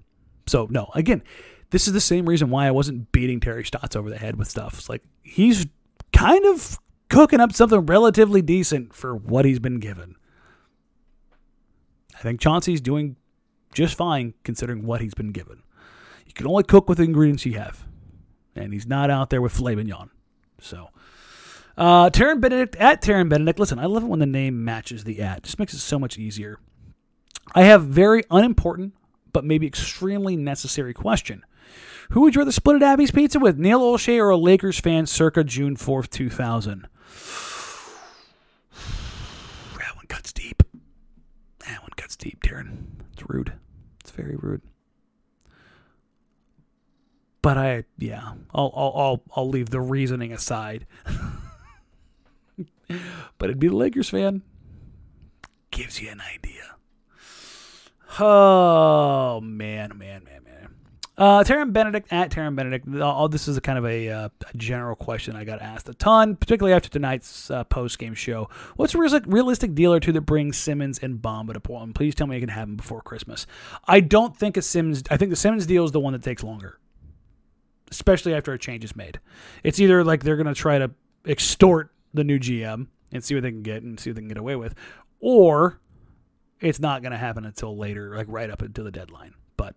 So 0.47 0.67
no, 0.71 0.91
again, 0.95 1.23
this 1.71 1.87
is 1.87 1.93
the 1.93 2.01
same 2.01 2.27
reason 2.27 2.49
why 2.49 2.67
I 2.67 2.71
wasn't 2.71 3.13
beating 3.13 3.41
Terry 3.41 3.65
Stotts 3.65 3.95
over 3.95 4.09
the 4.09 4.17
head 4.17 4.37
with 4.37 4.49
stuff. 4.49 4.79
It's 4.79 4.89
like 4.89 5.03
he's 5.23 5.67
kind 6.15 6.47
of 6.47 6.79
cooking 7.11 7.41
up 7.41 7.53
something 7.53 7.85
relatively 7.85 8.41
decent 8.41 8.95
for 8.95 9.15
what 9.15 9.45
he's 9.45 9.59
been 9.59 9.81
given. 9.81 10.15
I 12.17 12.21
think 12.21 12.41
Chauncey's 12.41 12.81
doing 12.81 13.17
just 13.75 13.95
fine 13.97 14.33
considering 14.45 14.87
what 14.87 15.03
he's 15.03 15.15
been 15.15 15.31
given. 15.31 15.63
You 16.27 16.33
can 16.33 16.47
only 16.47 16.65
cook 16.65 16.89
with 16.89 16.99
the 16.99 17.05
ingredients 17.05 17.45
you 17.45 17.59
have, 17.59 17.87
and 18.65 18.73
he's 18.73 18.87
not 18.87 19.11
out 19.11 19.31
there 19.31 19.43
with 19.43 19.53
filet. 19.53 19.77
So, 20.61 20.91
uh, 21.77 22.11
Taryn 22.11 22.41
Benedict 22.41 22.77
at 22.77 23.03
Taryn 23.03 23.29
Benedict. 23.29 23.59
Listen, 23.59 23.79
I 23.79 23.87
love 23.87 24.03
it 24.03 24.09
when 24.09 24.21
the 24.21 24.27
name 24.27 24.65
matches 24.65 25.05
the 25.05 25.21
at. 25.23 25.45
Just 25.45 25.59
makes 25.59 25.75
it 25.75 25.79
so 25.79 25.99
much 25.99 26.19
easier. 26.19 26.59
I 27.55 27.63
have 27.63 27.85
very 27.85 28.25
unimportant 28.31 28.95
but 29.33 29.45
maybe 29.45 29.67
extremely 29.67 30.37
necessary 30.37 30.95
question. 30.95 31.45
Who 32.11 32.23
would 32.23 32.35
you 32.35 32.41
rather 32.41 32.53
split 32.53 32.77
at 32.77 32.83
Abby's 32.83 33.11
Pizza 33.11 33.39
with, 33.39 33.59
Neil 33.59 33.81
Olshey 33.81 34.19
or 34.19 34.31
a 34.31 34.37
Lakers 34.37 34.81
fan 34.81 35.07
circa 35.07 35.45
June 35.45 35.77
4th, 35.77 36.11
2000? 36.11 36.89
That 39.79 39.97
one 39.97 40.07
cuts 40.07 40.33
deep. 40.33 40.63
That 41.61 41.83
one 41.83 41.91
cuts 41.97 42.17
deep, 42.17 42.43
Taryn. 42.43 42.85
It's 43.13 43.29
rude. 43.29 43.53
It's 44.01 44.11
very 44.11 44.37
rude. 44.37 44.63
But 47.41 47.57
I, 47.57 47.85
yeah, 47.99 48.33
I'll, 48.53 48.73
I'll, 48.75 48.93
I'll, 48.97 49.23
I'll 49.37 49.49
leave 49.49 49.71
the 49.71 49.81
reasoning 49.81 50.33
aside. 50.33 50.87
but 52.89 53.51
it'd 53.51 53.61
be 53.61 53.69
the 53.69 53.77
Lakers 53.77 54.11
fan. 54.11 54.43
Gives 55.71 56.01
you 56.01 56.11
an 56.11 56.21
idea. 56.21 56.77
Oh 58.19 59.41
man, 59.41 59.97
man, 59.97 60.25
man, 60.25 60.43
man. 60.45 60.69
Uh, 61.17 61.43
Taryn 61.43 61.73
Benedict 61.73 62.13
at 62.13 62.31
Taryn 62.31 62.57
Benedict. 62.57 62.89
All 63.01 63.29
this 63.29 63.49
is 63.49 63.57
a 63.57 63.61
kind 63.61 63.79
of 63.79 63.85
a, 63.85 64.09
uh, 64.09 64.29
a 64.53 64.57
general 64.57 64.97
question 64.97 65.37
I 65.37 65.45
got 65.45 65.61
asked 65.61 65.89
a 65.89 65.95
ton, 65.95 66.37
particularly 66.37 66.75
after 66.75 66.89
tonight's 66.89 67.51
uh, 67.51 67.65
post 67.65 67.99
game 67.99 68.15
show. 68.15 68.49
What's 68.77 68.95
a 68.95 68.99
realistic, 68.99 69.75
deal 69.75 69.93
or 69.93 70.01
two 70.01 70.13
that 70.13 70.23
brings 70.23 70.57
Simmons 70.57 70.99
and 71.01 71.19
Bamba 71.19 71.55
to 71.55 71.61
Portland? 71.61 71.95
Please 71.95 72.15
tell 72.15 72.27
me 72.27 72.37
I 72.37 72.41
can 72.41 72.49
have 72.49 72.69
them 72.69 72.77
before 72.77 73.03
Christmas. 73.03 73.47
I 73.87 74.01
don't 74.01 74.37
think 74.37 74.57
a 74.57 74.63
Simmons. 74.63 75.03
I 75.11 75.17
think 75.17 75.31
the 75.31 75.37
Simmons 75.37 75.67
deal 75.67 75.85
is 75.85 75.93
the 75.93 76.01
one 76.01 76.13
that 76.13 76.23
takes 76.23 76.43
longer, 76.43 76.79
especially 77.91 78.35
after 78.35 78.53
a 78.53 78.59
change 78.59 78.85
is 78.85 78.97
made. 78.97 79.21
It's 79.63 79.81
either 79.81 80.05
like 80.05 80.23
they're 80.23 80.37
going 80.37 80.47
to 80.47 80.55
try 80.55 80.79
to 80.79 80.91
extort 81.27 81.93
the 82.15 82.25
new 82.25 82.39
GM 82.39 82.87
and 83.13 83.25
see 83.25 83.35
what 83.35 83.43
they 83.43 83.51
can 83.51 83.63
get 83.63 83.83
and 83.83 83.99
see 83.99 84.11
what 84.11 84.17
they 84.17 84.21
can 84.23 84.29
get 84.29 84.39
away 84.39 84.57
with, 84.57 84.75
or 85.21 85.81
it's 86.61 86.81
not 86.81 87.03
going 87.03 87.13
to 87.13 87.19
happen 87.19 87.45
until 87.45 87.77
later, 87.77 88.17
like 88.17 88.27
right 88.29 88.51
up 88.51 88.63
until 88.63 88.85
the 88.85 88.91
deadline. 88.91 89.35
But 89.57 89.75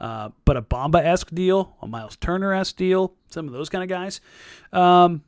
uh, 0.00 0.30
but 0.44 0.56
a 0.56 0.62
Bamba 0.62 1.04
esque 1.04 1.30
deal, 1.30 1.76
a 1.80 1.86
Miles 1.86 2.16
Turner 2.16 2.52
esque 2.52 2.76
deal, 2.76 3.14
some 3.28 3.46
of 3.46 3.52
those 3.52 3.68
kind 3.68 3.82
of 3.82 3.88
guys. 3.88 4.20
Um, 4.72 5.22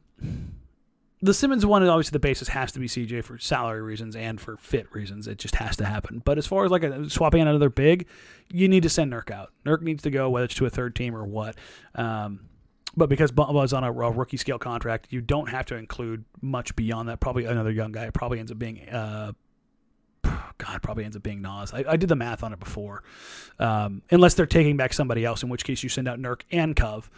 the 1.26 1.34
Simmons 1.34 1.66
one, 1.66 1.82
is 1.82 1.88
obviously, 1.88 2.12
the 2.12 2.20
basis 2.20 2.48
has 2.48 2.72
to 2.72 2.78
be 2.78 2.86
CJ 2.86 3.24
for 3.24 3.38
salary 3.38 3.82
reasons 3.82 4.16
and 4.16 4.40
for 4.40 4.56
fit 4.56 4.92
reasons. 4.94 5.26
It 5.28 5.38
just 5.38 5.56
has 5.56 5.76
to 5.76 5.84
happen. 5.84 6.22
But 6.24 6.38
as 6.38 6.46
far 6.46 6.64
as 6.64 6.70
like 6.70 6.82
a, 6.82 7.08
swapping 7.10 7.42
out 7.42 7.48
another 7.48 7.70
big, 7.70 8.06
you 8.50 8.68
need 8.68 8.82
to 8.84 8.88
send 8.88 9.12
Nurk 9.12 9.30
out. 9.30 9.52
Nurk 9.64 9.82
needs 9.82 10.02
to 10.04 10.10
go, 10.10 10.30
whether 10.30 10.44
it's 10.44 10.54
to 10.54 10.66
a 10.66 10.70
third 10.70 10.94
team 10.96 11.14
or 11.14 11.24
what. 11.24 11.56
Um, 11.94 12.48
but 12.96 13.08
because 13.08 13.30
Bamba 13.30 13.64
is 13.64 13.72
on 13.72 13.84
a, 13.84 13.92
a, 13.92 14.10
rookie 14.10 14.38
scale 14.38 14.58
contract, 14.58 15.08
you 15.10 15.20
don't 15.20 15.48
have 15.48 15.66
to 15.66 15.76
include 15.76 16.24
much 16.40 16.74
beyond 16.76 17.08
that. 17.08 17.20
Probably 17.20 17.44
another 17.44 17.70
young 17.70 17.92
guy. 17.92 18.06
It 18.06 18.14
probably 18.14 18.38
ends 18.38 18.50
up 18.50 18.58
being 18.58 18.88
uh, 18.88 19.32
God, 20.58 20.82
probably 20.82 21.04
ends 21.04 21.16
up 21.16 21.22
being 21.22 21.42
Nas. 21.42 21.72
I, 21.72 21.84
I 21.88 21.96
did 21.96 22.08
the 22.08 22.16
math 22.16 22.42
on 22.42 22.52
it 22.52 22.60
before. 22.60 23.02
Um, 23.58 24.02
unless 24.10 24.34
they're 24.34 24.46
taking 24.46 24.76
back 24.76 24.92
somebody 24.92 25.24
else, 25.24 25.42
in 25.42 25.48
which 25.48 25.64
case 25.64 25.82
you 25.82 25.88
send 25.88 26.08
out 26.08 26.18
Nurk 26.18 26.42
and 26.50 26.74
Cove. 26.74 27.10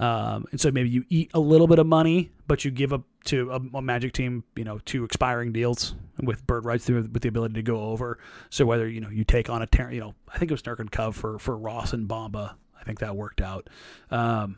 Um, 0.00 0.46
and 0.50 0.60
so 0.60 0.70
maybe 0.70 0.88
you 0.88 1.04
eat 1.10 1.30
a 1.34 1.40
little 1.40 1.66
bit 1.66 1.78
of 1.78 1.86
money, 1.86 2.32
but 2.46 2.64
you 2.64 2.70
give 2.70 2.92
up 2.92 3.02
to 3.26 3.50
a, 3.50 3.60
a, 3.76 3.82
Magic 3.82 4.14
team, 4.14 4.44
you 4.56 4.64
know, 4.64 4.80
two 4.86 5.04
expiring 5.04 5.52
deals 5.52 5.94
with 6.22 6.46
bird 6.46 6.64
rights 6.64 6.88
with 6.88 7.20
the 7.20 7.28
ability 7.28 7.54
to 7.54 7.62
go 7.62 7.82
over. 7.82 8.18
So 8.48 8.64
whether 8.64 8.88
you 8.88 9.00
know 9.02 9.10
you 9.10 9.24
take 9.24 9.50
on 9.50 9.60
a, 9.60 9.66
ter- 9.66 9.90
you 9.90 10.00
know, 10.00 10.14
I 10.32 10.38
think 10.38 10.50
it 10.50 10.54
was 10.54 10.62
Nurk 10.62 10.80
and 10.80 10.90
Cove 10.90 11.14
for 11.14 11.38
for 11.38 11.56
Ross 11.56 11.92
and 11.92 12.08
Bamba. 12.08 12.54
I 12.80 12.84
think 12.84 13.00
that 13.00 13.14
worked 13.14 13.42
out. 13.42 13.68
Um, 14.10 14.56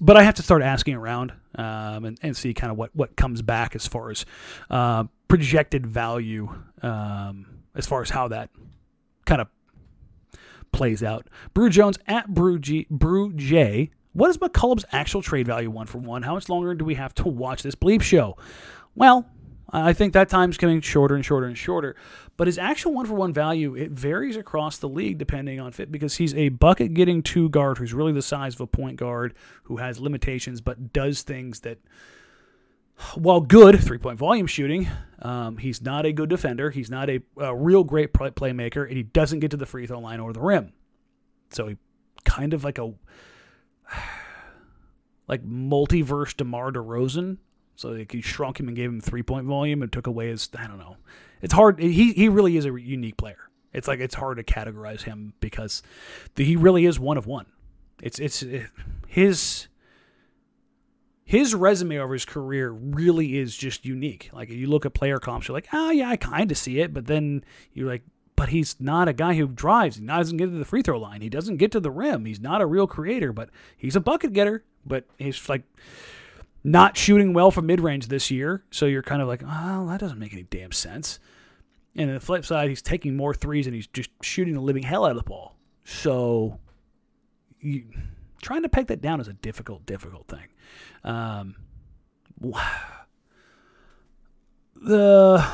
but 0.00 0.16
I 0.16 0.24
have 0.24 0.34
to 0.34 0.42
start 0.42 0.62
asking 0.62 0.94
around 0.94 1.32
um, 1.54 2.04
and, 2.04 2.18
and 2.22 2.36
see 2.36 2.52
kind 2.52 2.70
of 2.70 2.76
what, 2.76 2.94
what 2.94 3.16
comes 3.16 3.40
back 3.40 3.74
as 3.74 3.86
far 3.86 4.10
as 4.10 4.26
uh, 4.70 5.04
projected 5.28 5.86
value 5.86 6.52
um, 6.82 7.46
as 7.74 7.86
far 7.86 8.02
as 8.02 8.10
how 8.10 8.28
that 8.28 8.50
kind 9.24 9.40
of 9.40 9.48
plays 10.72 11.02
out. 11.02 11.28
Brew 11.54 11.70
Jones 11.70 11.98
at 12.06 12.32
Brew 12.32 12.58
G, 12.58 12.86
Brew 12.90 13.32
J. 13.32 13.90
What 14.12 14.30
is 14.30 14.38
McCollum's 14.38 14.84
actual 14.92 15.22
trade 15.22 15.46
value 15.46 15.70
one 15.70 15.86
for 15.86 15.98
one? 15.98 16.22
How 16.22 16.34
much 16.34 16.48
longer 16.48 16.74
do 16.74 16.84
we 16.84 16.94
have 16.94 17.14
to 17.16 17.28
watch 17.28 17.62
this 17.62 17.74
bleep 17.74 18.02
show? 18.02 18.36
Well, 18.94 19.26
I 19.70 19.94
think 19.94 20.12
that 20.12 20.28
time's 20.28 20.58
getting 20.58 20.82
shorter 20.82 21.14
and 21.14 21.24
shorter 21.24 21.46
and 21.46 21.56
shorter. 21.56 21.96
But 22.36 22.46
his 22.46 22.58
actual 22.58 22.92
one 22.92 23.06
for 23.06 23.14
one 23.14 23.32
value, 23.32 23.74
it 23.74 23.90
varies 23.92 24.36
across 24.36 24.76
the 24.76 24.88
league 24.88 25.16
depending 25.16 25.60
on 25.60 25.72
fit 25.72 25.90
because 25.90 26.16
he's 26.16 26.34
a 26.34 26.50
bucket 26.50 26.92
getting 26.92 27.22
two 27.22 27.48
guard 27.48 27.78
who's 27.78 27.94
really 27.94 28.12
the 28.12 28.22
size 28.22 28.54
of 28.54 28.60
a 28.60 28.66
point 28.66 28.96
guard 28.96 29.34
who 29.64 29.78
has 29.78 29.98
limitations 29.98 30.60
but 30.60 30.92
does 30.92 31.22
things 31.22 31.60
that 31.60 31.78
while 33.14 33.40
good 33.40 33.80
three 33.82 33.98
point 33.98 34.18
volume 34.18 34.46
shooting, 34.46 34.88
um, 35.20 35.56
he's 35.56 35.80
not 35.80 36.04
a 36.04 36.12
good 36.12 36.28
defender. 36.28 36.70
He's 36.70 36.90
not 36.90 37.08
a, 37.08 37.20
a 37.38 37.54
real 37.54 37.82
great 37.82 38.12
playmaker, 38.12 38.86
and 38.86 38.96
he 38.96 39.02
doesn't 39.02 39.40
get 39.40 39.50
to 39.52 39.56
the 39.56 39.66
free 39.66 39.86
throw 39.86 39.98
line 39.98 40.20
or 40.20 40.34
the 40.34 40.40
rim. 40.40 40.72
So 41.50 41.68
he 41.68 41.76
kind 42.24 42.52
of 42.52 42.62
like 42.62 42.78
a 42.78 42.92
like 45.28 45.44
multiverse 45.44 46.36
DeMar 46.36 46.72
DeRozan. 46.72 47.38
So 47.76 47.90
like 47.90 48.12
he 48.12 48.20
shrunk 48.20 48.60
him 48.60 48.68
and 48.68 48.76
gave 48.76 48.90
him 48.90 49.00
three 49.00 49.22
point 49.22 49.46
volume 49.46 49.82
and 49.82 49.92
took 49.92 50.06
away 50.06 50.28
his 50.28 50.48
I 50.56 50.66
don't 50.66 50.78
know. 50.78 50.96
It's 51.40 51.54
hard. 51.54 51.80
He 51.80 52.12
he 52.12 52.28
really 52.28 52.56
is 52.56 52.66
a 52.66 52.80
unique 52.80 53.16
player. 53.16 53.50
It's 53.72 53.88
like 53.88 54.00
it's 54.00 54.14
hard 54.14 54.36
to 54.36 54.44
categorize 54.44 55.02
him 55.02 55.34
because 55.40 55.82
the, 56.34 56.44
he 56.44 56.56
really 56.56 56.84
is 56.84 57.00
one 57.00 57.16
of 57.16 57.26
one. 57.26 57.46
It's 58.02 58.18
it's 58.18 58.42
it, 58.42 58.68
his 59.06 59.68
his 61.24 61.54
resume 61.54 61.98
over 61.98 62.12
his 62.12 62.24
career 62.24 62.70
really 62.70 63.38
is 63.38 63.56
just 63.56 63.86
unique. 63.86 64.28
Like 64.32 64.50
you 64.50 64.66
look 64.66 64.84
at 64.84 64.92
player 64.92 65.18
comps, 65.18 65.48
you're 65.48 65.56
like, 65.56 65.68
oh 65.72 65.90
yeah, 65.90 66.10
I 66.10 66.16
kind 66.16 66.50
of 66.50 66.58
see 66.58 66.80
it, 66.80 66.92
but 66.92 67.06
then 67.06 67.44
you're 67.72 67.88
like, 67.88 68.02
but 68.36 68.48
he's 68.48 68.76
not 68.80 69.08
a 69.08 69.12
guy 69.12 69.34
who 69.34 69.46
drives. 69.46 69.96
He 69.96 70.06
doesn't 70.06 70.36
get 70.36 70.46
to 70.46 70.58
the 70.58 70.64
free 70.64 70.82
throw 70.82 70.98
line. 70.98 71.20
He 71.20 71.28
doesn't 71.28 71.58
get 71.58 71.72
to 71.72 71.80
the 71.80 71.90
rim. 71.90 72.24
He's 72.24 72.40
not 72.40 72.60
a 72.60 72.66
real 72.66 72.86
creator, 72.86 73.32
but 73.32 73.50
he's 73.76 73.96
a 73.96 74.00
bucket 74.00 74.32
getter. 74.32 74.64
But 74.84 75.04
he's 75.18 75.48
like 75.48 75.62
not 76.64 76.96
shooting 76.96 77.32
well 77.34 77.50
from 77.50 77.66
mid 77.66 77.80
range 77.80 78.08
this 78.08 78.30
year. 78.30 78.64
So 78.70 78.86
you're 78.86 79.02
kind 79.02 79.22
of 79.22 79.28
like, 79.28 79.42
oh, 79.46 79.86
that 79.88 80.00
doesn't 80.00 80.18
make 80.18 80.32
any 80.32 80.44
damn 80.44 80.72
sense. 80.72 81.18
And 81.94 82.08
on 82.08 82.14
the 82.14 82.20
flip 82.20 82.44
side, 82.44 82.68
he's 82.68 82.82
taking 82.82 83.16
more 83.16 83.34
threes 83.34 83.66
and 83.66 83.74
he's 83.74 83.86
just 83.86 84.10
shooting 84.22 84.54
the 84.54 84.60
living 84.60 84.82
hell 84.82 85.04
out 85.04 85.10
of 85.10 85.18
the 85.18 85.22
ball. 85.22 85.56
So, 85.84 86.58
you, 87.60 87.84
trying 88.40 88.62
to 88.62 88.68
peg 88.68 88.86
that 88.86 89.02
down 89.02 89.20
is 89.20 89.28
a 89.28 89.34
difficult, 89.34 89.84
difficult 89.84 90.26
thing. 90.26 90.46
Um, 91.04 91.56
the 94.80 95.44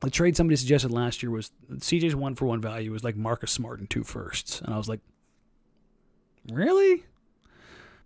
the 0.00 0.10
trade 0.10 0.36
somebody 0.36 0.56
suggested 0.56 0.90
last 0.90 1.22
year 1.22 1.30
was 1.30 1.50
CJ's 1.70 2.14
one 2.14 2.34
for 2.34 2.46
one 2.46 2.60
value 2.60 2.92
was 2.92 3.04
like 3.04 3.16
Marcus 3.16 3.50
Smart 3.50 3.80
and 3.80 3.88
two 3.88 4.04
firsts, 4.04 4.60
and 4.60 4.74
I 4.74 4.76
was 4.76 4.88
like, 4.88 5.00
really? 6.52 7.04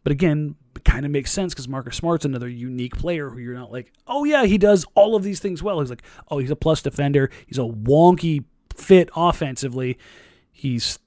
But 0.03 0.13
again, 0.13 0.55
it 0.77 0.85
kind 0.85 1.05
of 1.05 1.11
makes 1.11 1.31
sense 1.31 1.53
because 1.53 1.69
Marcus 1.69 1.97
Smart's 1.97 2.25
another 2.25 2.49
unique 2.49 2.97
player 2.97 3.29
who 3.29 3.39
you're 3.39 3.55
not 3.55 3.73
like, 3.73 3.93
oh 4.07 4.25
yeah, 4.25 4.47
he 4.47 4.57
does 4.57 4.87
all 4.95 5.15
of 5.15 5.23
these 5.23 5.41
things 5.41 5.63
well. 5.63 5.81
He's 5.81 5.91
like, 5.91 6.03
oh, 6.29 6.39
he's 6.39 6.51
a 6.51 6.57
plus 6.57 6.81
defender. 6.81 7.31
He's 7.47 7.59
a 7.59 7.63
wonky 7.63 8.45
fit 8.75 9.11
offensively. 9.15 9.99
He's 10.51 10.99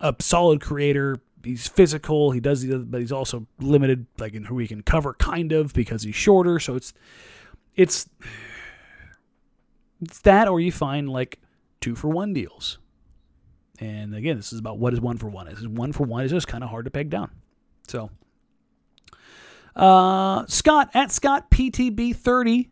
a 0.00 0.14
solid 0.20 0.60
creator. 0.60 1.16
He's 1.42 1.68
physical. 1.68 2.32
He 2.32 2.40
does, 2.40 2.62
the 2.62 2.78
but 2.78 3.00
he's 3.00 3.12
also 3.12 3.46
limited, 3.60 4.06
like 4.18 4.34
in 4.34 4.44
who 4.44 4.58
he 4.58 4.66
can 4.66 4.82
cover, 4.82 5.14
kind 5.14 5.52
of 5.52 5.72
because 5.72 6.02
he's 6.02 6.14
shorter. 6.14 6.58
So 6.58 6.74
it's, 6.74 6.92
it's, 7.76 8.08
it's 10.04 10.20
that, 10.20 10.48
or 10.48 10.60
you 10.60 10.72
find 10.72 11.08
like 11.08 11.40
two 11.80 11.94
for 11.94 12.08
one 12.08 12.32
deals. 12.32 12.78
And 13.80 14.14
again, 14.14 14.36
this 14.36 14.52
is 14.52 14.58
about 14.58 14.78
what 14.78 14.92
is 14.92 15.00
one 15.00 15.18
for 15.18 15.28
one. 15.28 15.46
This 15.46 15.58
is 15.58 15.68
one 15.68 15.92
for 15.92 16.04
one 16.04 16.24
is 16.24 16.30
just 16.30 16.48
kind 16.48 16.62
of 16.62 16.70
hard 16.70 16.84
to 16.84 16.90
peg 16.90 17.10
down. 17.10 17.30
So 17.88 18.10
uh, 19.76 20.46
Scott 20.46 20.90
at 20.94 21.12
Scott 21.12 21.50
PTB 21.50 22.16
thirty. 22.16 22.70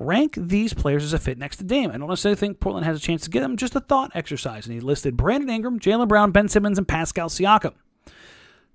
Rank 0.00 0.34
these 0.36 0.74
players 0.74 1.02
as 1.02 1.12
a 1.12 1.18
fit 1.18 1.38
next 1.38 1.56
to 1.56 1.64
Dame. 1.64 1.90
I 1.90 1.98
don't 1.98 2.08
necessarily 2.08 2.36
think 2.36 2.60
Portland 2.60 2.86
has 2.86 2.96
a 2.96 3.00
chance 3.00 3.22
to 3.22 3.30
get 3.30 3.40
them, 3.40 3.56
just 3.56 3.74
a 3.74 3.80
thought 3.80 4.12
exercise. 4.14 4.64
And 4.64 4.72
he 4.72 4.78
listed 4.78 5.16
Brandon 5.16 5.50
Ingram, 5.50 5.80
Jaylen 5.80 6.06
Brown, 6.06 6.30
Ben 6.30 6.46
Simmons, 6.46 6.78
and 6.78 6.86
Pascal 6.86 7.28
Siakam. 7.28 7.72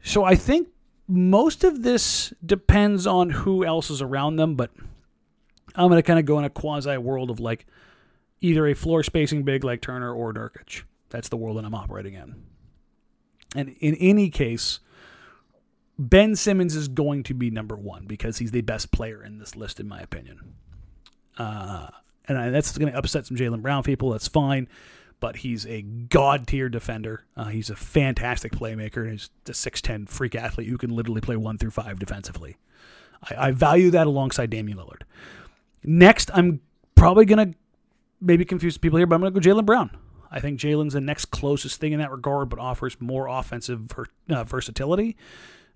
So 0.03 0.25
I 0.25 0.35
think 0.35 0.67
most 1.07 1.63
of 1.63 1.81
this 1.81 2.33
depends 2.45 3.07
on 3.07 3.29
who 3.29 3.63
else 3.63 3.89
is 3.89 4.01
around 4.01 4.35
them, 4.35 4.55
but 4.55 4.71
I'm 5.75 5.89
going 5.89 5.97
to 5.97 6.05
kind 6.05 6.19
of 6.19 6.25
go 6.25 6.39
in 6.39 6.45
a 6.45 6.49
quasi 6.49 6.97
world 6.97 7.29
of 7.29 7.39
like 7.39 7.65
either 8.41 8.67
a 8.67 8.73
floor 8.73 9.03
spacing 9.03 9.43
big 9.43 9.63
like 9.63 9.81
Turner 9.81 10.13
or 10.13 10.33
Nurkic. 10.33 10.83
That's 11.09 11.29
the 11.29 11.38
world 11.38 11.57
that 11.57 11.65
I'm 11.65 11.75
operating 11.75 12.13
in. 12.13 12.36
And 13.55 13.75
in 13.79 13.95
any 13.95 14.29
case, 14.29 14.79
Ben 15.97 16.36
Simmons 16.36 16.75
is 16.75 16.88
going 16.88 17.23
to 17.23 17.33
be 17.33 17.51
number 17.51 17.75
one 17.75 18.05
because 18.05 18.39
he's 18.39 18.51
the 18.51 18.62
best 18.62 18.91
player 18.91 19.23
in 19.23 19.38
this 19.38 19.55
list, 19.55 19.79
in 19.79 19.88
my 19.88 20.01
opinion. 20.01 20.55
Uh, 21.38 21.88
and 22.27 22.53
that's 22.53 22.77
going 22.77 22.91
to 22.91 22.97
upset 22.97 23.25
some 23.25 23.38
Jaylen 23.38 23.62
Brown 23.62 23.83
people. 23.83 24.09
That's 24.12 24.27
fine. 24.27 24.67
But 25.19 25.38
he's 25.38 25.65
a 25.67 25.83
god 25.83 26.47
tier 26.47 26.67
defender. 26.67 27.25
Uh, 27.38 27.45
he's 27.45 27.69
a 27.69 27.75
fantastic 27.75 28.51
playmaker. 28.51 29.09
He's 29.09 29.29
a 29.47 29.51
6'10 29.51 30.09
freak 30.09 30.36
athlete 30.36 30.67
who 30.67 30.77
can 30.77 30.89
literally 30.89 31.21
play 31.21 31.38
one 31.38 31.57
through 31.57 31.71
five 31.71 31.99
defensively. 31.99 32.57
I, 33.29 33.47
I 33.47 33.51
value 33.51 33.89
that 33.91 34.07
alongside 34.07 34.49
Damian 34.49 34.77
Lillard. 34.77 35.03
Next, 35.83 36.31
I'm 36.33 36.61
probably 36.95 37.25
to 37.51 37.57
maybe 38.21 38.45
confuse 38.45 38.77
people 38.77 38.97
here, 38.97 39.07
but 39.07 39.15
I'm 39.15 39.21
to 39.33 39.39
go 39.39 39.45
Jaylen 39.45 39.65
Brown. 39.65 39.91
I 40.31 40.39
think 40.39 40.59
Jaylen's 40.59 40.93
the 40.93 41.01
next 41.01 41.25
closest 41.25 41.79
thing 41.79 41.93
in 41.93 41.99
that 41.99 42.11
regard, 42.11 42.49
but 42.49 42.57
offers 42.57 42.99
more 42.99 43.27
offensive 43.27 43.81
ver- 43.81 44.05
uh, 44.29 44.43
versatility. 44.43 45.15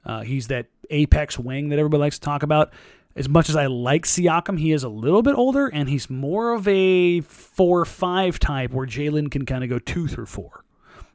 Uh, 0.05 0.21
he's 0.21 0.47
that 0.47 0.67
apex 0.89 1.37
wing 1.37 1.69
that 1.69 1.79
everybody 1.79 1.99
likes 1.99 2.17
to 2.17 2.25
talk 2.25 2.41
about. 2.43 2.73
As 3.15 3.27
much 3.27 3.49
as 3.49 3.55
I 3.55 3.65
like 3.65 4.05
Siakam, 4.05 4.59
he 4.59 4.71
is 4.71 4.83
a 4.83 4.89
little 4.89 5.21
bit 5.21 5.35
older, 5.35 5.67
and 5.67 5.89
he's 5.89 6.09
more 6.09 6.53
of 6.53 6.67
a 6.67 7.21
four-five 7.21 8.39
type, 8.39 8.71
where 8.71 8.87
Jaylen 8.87 9.29
can 9.29 9.45
kind 9.45 9.63
of 9.63 9.69
go 9.69 9.79
two 9.79 10.07
through 10.07 10.27
four. 10.27 10.63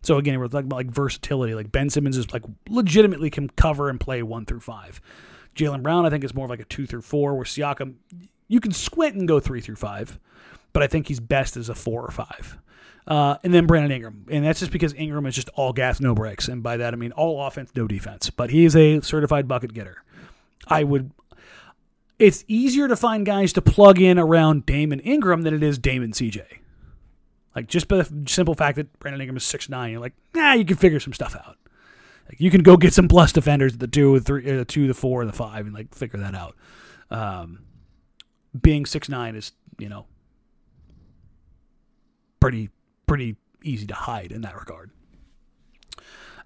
So 0.02 0.18
again, 0.18 0.38
we're 0.38 0.48
talking 0.48 0.66
about 0.66 0.76
like 0.76 0.90
versatility. 0.90 1.54
Like 1.54 1.70
Ben 1.70 1.90
Simmons 1.90 2.16
is 2.16 2.32
like 2.32 2.42
legitimately 2.68 3.30
can 3.30 3.48
cover 3.50 3.88
and 3.88 4.00
play 4.00 4.22
one 4.22 4.44
through 4.44 4.60
five. 4.60 5.00
Jaylen 5.54 5.82
Brown, 5.82 6.04
I 6.04 6.10
think, 6.10 6.24
is 6.24 6.34
more 6.34 6.46
of 6.46 6.50
like 6.50 6.60
a 6.60 6.64
two 6.64 6.86
through 6.86 7.02
four, 7.02 7.34
where 7.34 7.44
Siakam, 7.44 7.94
you 8.52 8.60
can 8.60 8.72
squint 8.72 9.16
and 9.16 9.26
go 9.26 9.40
three 9.40 9.62
through 9.62 9.76
five, 9.76 10.18
but 10.74 10.82
I 10.82 10.86
think 10.86 11.08
he's 11.08 11.20
best 11.20 11.56
as 11.56 11.70
a 11.70 11.74
four 11.74 12.04
or 12.04 12.10
five. 12.10 12.58
Uh, 13.06 13.36
and 13.42 13.52
then 13.52 13.66
Brandon 13.66 13.90
Ingram. 13.90 14.26
And 14.30 14.44
that's 14.44 14.60
just 14.60 14.70
because 14.70 14.92
Ingram 14.92 15.24
is 15.24 15.34
just 15.34 15.48
all 15.54 15.72
gas, 15.72 16.00
no 16.00 16.14
brakes. 16.14 16.48
And 16.48 16.62
by 16.62 16.76
that, 16.76 16.92
I 16.92 16.98
mean 16.98 17.12
all 17.12 17.46
offense, 17.46 17.70
no 17.74 17.86
defense. 17.88 18.28
But 18.28 18.50
he 18.50 18.66
is 18.66 18.76
a 18.76 19.00
certified 19.00 19.48
bucket 19.48 19.72
getter. 19.72 20.04
I 20.68 20.84
would. 20.84 21.12
It's 22.18 22.44
easier 22.46 22.88
to 22.88 22.94
find 22.94 23.24
guys 23.24 23.54
to 23.54 23.62
plug 23.62 23.98
in 23.98 24.18
around 24.18 24.66
Damon 24.66 25.00
Ingram 25.00 25.42
than 25.42 25.54
it 25.54 25.62
is 25.62 25.78
Damon 25.78 26.12
CJ. 26.12 26.42
Like, 27.56 27.68
just 27.68 27.88
by 27.88 28.02
the 28.02 28.24
simple 28.30 28.54
fact 28.54 28.76
that 28.76 28.98
Brandon 29.00 29.22
Ingram 29.22 29.38
is 29.38 29.44
six 29.44 29.70
nine, 29.70 29.92
you're 29.92 30.00
like, 30.00 30.14
nah, 30.34 30.52
you 30.52 30.66
can 30.66 30.76
figure 30.76 31.00
some 31.00 31.14
stuff 31.14 31.34
out. 31.34 31.56
Like, 32.28 32.38
you 32.38 32.50
can 32.50 32.62
go 32.62 32.76
get 32.76 32.92
some 32.92 33.08
plus 33.08 33.32
defenders 33.32 33.72
at 33.72 33.80
the 33.80 33.88
two, 33.88 34.18
the 34.18 34.24
three, 34.24 34.52
uh, 34.52 34.56
the 34.58 34.64
two, 34.66 34.86
the 34.86 34.94
four, 34.94 35.22
and 35.22 35.28
the 35.32 35.36
five, 35.36 35.64
and 35.64 35.74
like 35.74 35.94
figure 35.94 36.20
that 36.20 36.34
out. 36.34 36.54
Um, 37.10 37.60
being 38.60 38.86
six 38.86 39.08
nine 39.08 39.34
is, 39.34 39.52
you 39.78 39.88
know, 39.88 40.06
pretty 42.40 42.70
pretty 43.06 43.36
easy 43.62 43.86
to 43.86 43.94
hide 43.94 44.32
in 44.32 44.42
that 44.42 44.58
regard. 44.58 44.90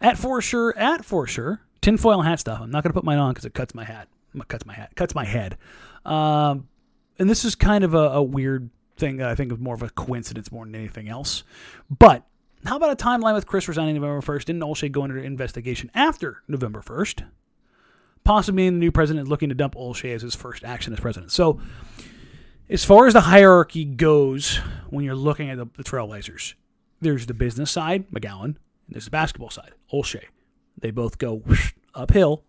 At 0.00 0.18
for 0.18 0.40
sure, 0.42 0.76
at 0.76 1.04
for 1.04 1.26
sure, 1.26 1.60
tinfoil 1.80 2.22
hat 2.22 2.40
stuff. 2.40 2.60
I'm 2.60 2.70
not 2.70 2.82
to 2.84 2.92
put 2.92 3.04
mine 3.04 3.18
on 3.18 3.32
because 3.32 3.44
it 3.44 3.54
cuts 3.54 3.74
my 3.74 3.84
hat. 3.84 4.08
Cuts 4.48 4.66
my 4.66 4.74
hat. 4.74 4.94
Cuts 4.94 5.14
my 5.14 5.24
head. 5.24 5.56
Um, 6.04 6.68
and 7.18 7.30
this 7.30 7.44
is 7.44 7.54
kind 7.54 7.84
of 7.84 7.94
a, 7.94 8.10
a 8.10 8.22
weird 8.22 8.68
thing 8.96 9.16
that 9.16 9.28
I 9.28 9.34
think 9.34 9.52
is 9.52 9.58
more 9.58 9.74
of 9.74 9.82
a 9.82 9.88
coincidence 9.90 10.52
more 10.52 10.64
than 10.64 10.74
anything 10.74 11.08
else. 11.08 11.42
But 11.90 12.24
how 12.64 12.76
about 12.76 12.90
a 12.90 12.96
timeline 12.96 13.34
with 13.34 13.46
Chris 13.46 13.68
resigning 13.68 13.94
November 13.94 14.20
1st? 14.20 14.44
Didn't 14.46 14.62
Olshey 14.62 14.90
go 14.90 15.02
under 15.02 15.18
investigation 15.18 15.90
after 15.94 16.42
November 16.48 16.80
1st? 16.80 17.24
Possibly 18.26 18.68
the 18.68 18.76
new 18.76 18.90
president 18.90 19.28
looking 19.28 19.50
to 19.50 19.54
dump 19.54 19.76
Olshey 19.76 20.12
as 20.12 20.22
his 20.22 20.34
first 20.34 20.64
action 20.64 20.92
as 20.92 20.98
president. 20.98 21.30
So 21.30 21.60
as 22.68 22.84
far 22.84 23.06
as 23.06 23.12
the 23.12 23.20
hierarchy 23.20 23.84
goes, 23.84 24.56
when 24.90 25.04
you're 25.04 25.14
looking 25.14 25.48
at 25.48 25.58
the, 25.58 25.66
the 25.76 25.84
Trailblazers, 25.84 26.54
there's 27.00 27.26
the 27.26 27.34
business 27.34 27.70
side, 27.70 28.10
McGowan, 28.10 28.44
and 28.44 28.56
there's 28.88 29.04
the 29.04 29.12
basketball 29.12 29.50
side, 29.50 29.74
Olshey. 29.92 30.24
They 30.76 30.90
both 30.90 31.18
go 31.18 31.44
uphill 31.94 32.42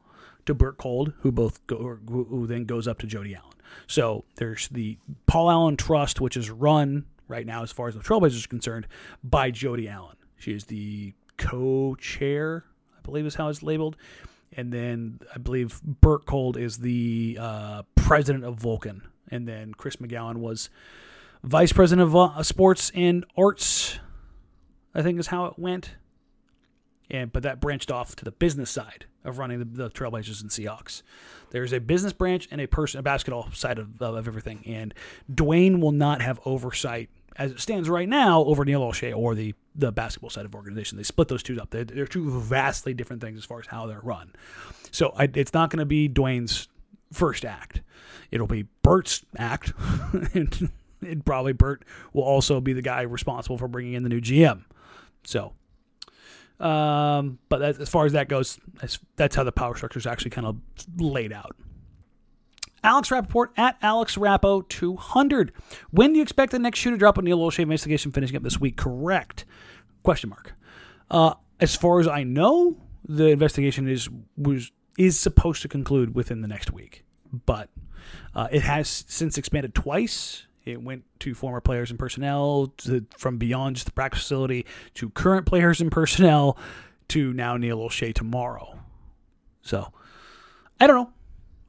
to 0.47 0.55
Bert 0.55 0.79
Kolde, 0.79 1.13
who 1.19 1.31
both 1.31 1.65
go, 1.67 1.99
who 2.07 2.47
then 2.47 2.65
goes 2.65 2.87
up 2.87 2.97
to 2.99 3.05
Jody 3.05 3.35
Allen. 3.35 3.53
So 3.85 4.25
there's 4.37 4.69
the 4.69 4.97
Paul 5.27 5.51
Allen 5.51 5.77
Trust, 5.77 6.19
which 6.19 6.37
is 6.37 6.49
run 6.49 7.05
right 7.27 7.45
now, 7.45 7.61
as 7.61 7.71
far 7.71 7.87
as 7.87 7.93
the 7.93 8.01
Trailblazers 8.01 8.45
are 8.45 8.47
concerned, 8.47 8.87
by 9.23 9.51
Jody 9.51 9.87
Allen. 9.87 10.15
She 10.37 10.53
is 10.53 10.65
the 10.65 11.13
co-chair, 11.37 12.65
I 12.97 13.01
believe 13.01 13.27
is 13.27 13.35
how 13.35 13.49
it's 13.49 13.61
labeled. 13.61 13.95
And 14.53 14.71
then 14.71 15.19
I 15.33 15.37
believe 15.37 15.81
Bert 15.83 16.25
Kolde 16.25 16.57
is 16.57 16.77
the 16.77 17.37
uh, 17.39 17.83
president 17.95 18.45
of 18.45 18.55
Vulcan, 18.55 19.07
and 19.29 19.47
then 19.47 19.73
Chris 19.73 19.97
McGowan 19.97 20.37
was 20.37 20.69
vice 21.43 21.71
president 21.71 22.07
of 22.07 22.15
uh, 22.15 22.43
sports 22.43 22.91
and 22.95 23.25
arts. 23.37 23.99
I 24.95 25.03
think 25.03 25.19
is 25.19 25.27
how 25.27 25.45
it 25.45 25.59
went. 25.59 25.91
And 27.09 27.31
but 27.31 27.43
that 27.43 27.61
branched 27.61 27.91
off 27.91 28.15
to 28.17 28.25
the 28.25 28.31
business 28.31 28.69
side 28.69 29.05
of 29.23 29.37
running 29.37 29.59
the, 29.59 29.65
the 29.65 29.89
Trailblazers 29.89 30.41
and 30.41 30.49
Seahawks. 30.49 31.03
There's 31.51 31.73
a 31.73 31.79
business 31.79 32.13
branch 32.13 32.47
and 32.51 32.59
a 32.59 32.67
person, 32.67 32.99
a 32.99 33.03
basketball 33.03 33.49
side 33.51 33.79
of, 33.79 34.01
of 34.01 34.27
everything. 34.27 34.63
And 34.65 34.93
Dewayne 35.31 35.79
will 35.79 35.91
not 35.91 36.21
have 36.21 36.39
oversight 36.45 37.09
as 37.37 37.51
it 37.51 37.59
stands 37.59 37.89
right 37.89 38.09
now 38.09 38.43
over 38.43 38.65
Neil 38.65 38.81
Olshey 38.81 39.15
or 39.15 39.35
the 39.35 39.53
the 39.77 39.91
basketball 39.91 40.29
side 40.29 40.45
of 40.45 40.55
organization. 40.55 40.97
They 40.97 41.03
split 41.03 41.27
those 41.27 41.43
two 41.43 41.59
up. 41.61 41.69
They're, 41.69 41.85
they're 41.85 42.07
two 42.07 42.39
vastly 42.39 42.95
different 42.95 43.21
things 43.21 43.37
as 43.37 43.45
far 43.45 43.59
as 43.59 43.67
how 43.67 43.85
they're 43.85 44.01
run. 44.01 44.33
So 44.91 45.13
I, 45.15 45.29
it's 45.35 45.53
not 45.53 45.69
going 45.69 45.79
to 45.79 45.85
be 45.85 46.09
Dewayne's 46.09 46.67
first 47.13 47.45
act. 47.45 47.81
It'll 48.31 48.47
be 48.47 48.65
Bert's 48.81 49.23
act, 49.37 49.73
and, 50.33 50.71
and 51.01 51.23
probably 51.23 51.53
Bert 51.53 51.85
will 52.11 52.23
also 52.23 52.59
be 52.59 52.73
the 52.73 52.81
guy 52.81 53.03
responsible 53.03 53.57
for 53.57 53.67
bringing 53.67 53.93
in 53.93 54.03
the 54.03 54.09
new 54.09 54.19
GM. 54.19 54.63
So, 55.23 55.53
um, 56.59 57.37
but 57.49 57.61
as, 57.61 57.79
as 57.79 57.89
far 57.89 58.05
as 58.05 58.13
that 58.13 58.27
goes, 58.27 58.59
that's, 58.81 58.97
that's 59.15 59.35
how 59.35 59.43
the 59.43 59.51
power 59.51 59.75
structure 59.75 59.99
is 59.99 60.07
actually 60.07 60.31
kind 60.31 60.47
of 60.47 60.57
laid 60.97 61.31
out. 61.31 61.55
Alex 62.83 63.09
Rappaport 63.09 63.47
at 63.57 63.77
Alex 63.81 64.15
Rappo 64.17 64.67
200. 64.67 65.51
When 65.91 66.13
do 66.13 66.17
you 66.17 66.23
expect 66.23 66.51
the 66.51 66.59
next 66.59 66.79
shoe 66.79 66.91
to 66.91 66.97
drop 66.97 67.17
on 67.17 67.25
Neil 67.25 67.39
Olshey 67.39 67.59
investigation 67.59 68.11
finishing 68.11 68.37
up 68.37 68.43
this 68.43 68.59
week? 68.59 68.77
Correct. 68.77 69.45
Question 70.03 70.29
mark. 70.29 70.53
Uh, 71.09 71.33
as 71.59 71.75
far 71.75 71.99
as 71.99 72.07
I 72.07 72.23
know, 72.23 72.77
the 73.07 73.27
investigation 73.27 73.87
is 73.87 74.09
was 74.37 74.71
is 74.97 75.19
supposed 75.19 75.61
to 75.61 75.67
conclude 75.67 76.15
within 76.15 76.41
the 76.41 76.47
next 76.47 76.71
week, 76.71 77.03
but 77.45 77.69
uh, 78.35 78.47
it 78.51 78.61
has 78.61 79.05
since 79.07 79.37
expanded 79.37 79.75
twice. 79.75 80.45
It 80.65 80.81
went 80.81 81.05
to 81.19 81.33
former 81.33 81.61
players 81.61 81.91
and 81.91 81.99
personnel, 81.99 82.73
to, 82.79 83.05
from 83.17 83.37
beyond 83.37 83.77
just 83.77 83.85
the 83.85 83.93
practice 83.93 84.21
facility 84.21 84.65
to 84.95 85.09
current 85.11 85.45
players 85.45 85.79
and 85.79 85.89
personnel, 85.89 86.57
to 87.09 87.31
now 87.31 87.55
Neil 87.55 87.79
Olshey 87.79 88.13
tomorrow. 88.13 88.77
So, 89.61 89.93
I 90.79 90.87
don't 90.87 90.97
know. 90.97 91.13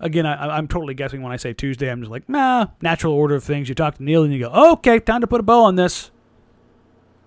Again, 0.00 0.26
I, 0.26 0.56
I'm 0.56 0.68
totally 0.68 0.94
guessing 0.94 1.22
when 1.22 1.32
I 1.32 1.36
say 1.36 1.52
Tuesday. 1.52 1.90
I'm 1.90 2.00
just 2.00 2.10
like, 2.10 2.28
nah, 2.28 2.66
natural 2.80 3.12
order 3.12 3.34
of 3.34 3.44
things. 3.44 3.68
You 3.68 3.74
talk 3.74 3.96
to 3.96 4.02
Neil 4.02 4.24
and 4.24 4.32
you 4.32 4.40
go, 4.40 4.72
okay, 4.72 4.98
time 5.00 5.20
to 5.20 5.26
put 5.26 5.40
a 5.40 5.42
bow 5.42 5.64
on 5.64 5.76
this. 5.76 6.10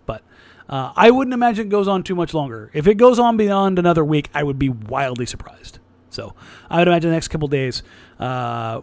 But 0.05 0.23
uh, 0.69 0.93
I 0.95 1.11
wouldn't 1.11 1.33
imagine 1.33 1.67
it 1.67 1.69
goes 1.69 1.87
on 1.87 2.03
too 2.03 2.15
much 2.15 2.33
longer. 2.33 2.71
If 2.73 2.87
it 2.87 2.95
goes 2.95 3.19
on 3.19 3.37
beyond 3.37 3.79
another 3.79 4.03
week, 4.03 4.29
I 4.33 4.43
would 4.43 4.59
be 4.59 4.69
wildly 4.69 5.25
surprised. 5.25 5.79
So 6.09 6.35
I 6.69 6.79
would 6.79 6.87
imagine 6.87 7.09
the 7.09 7.15
next 7.15 7.29
couple 7.29 7.47
days, 7.47 7.83
uh, 8.19 8.81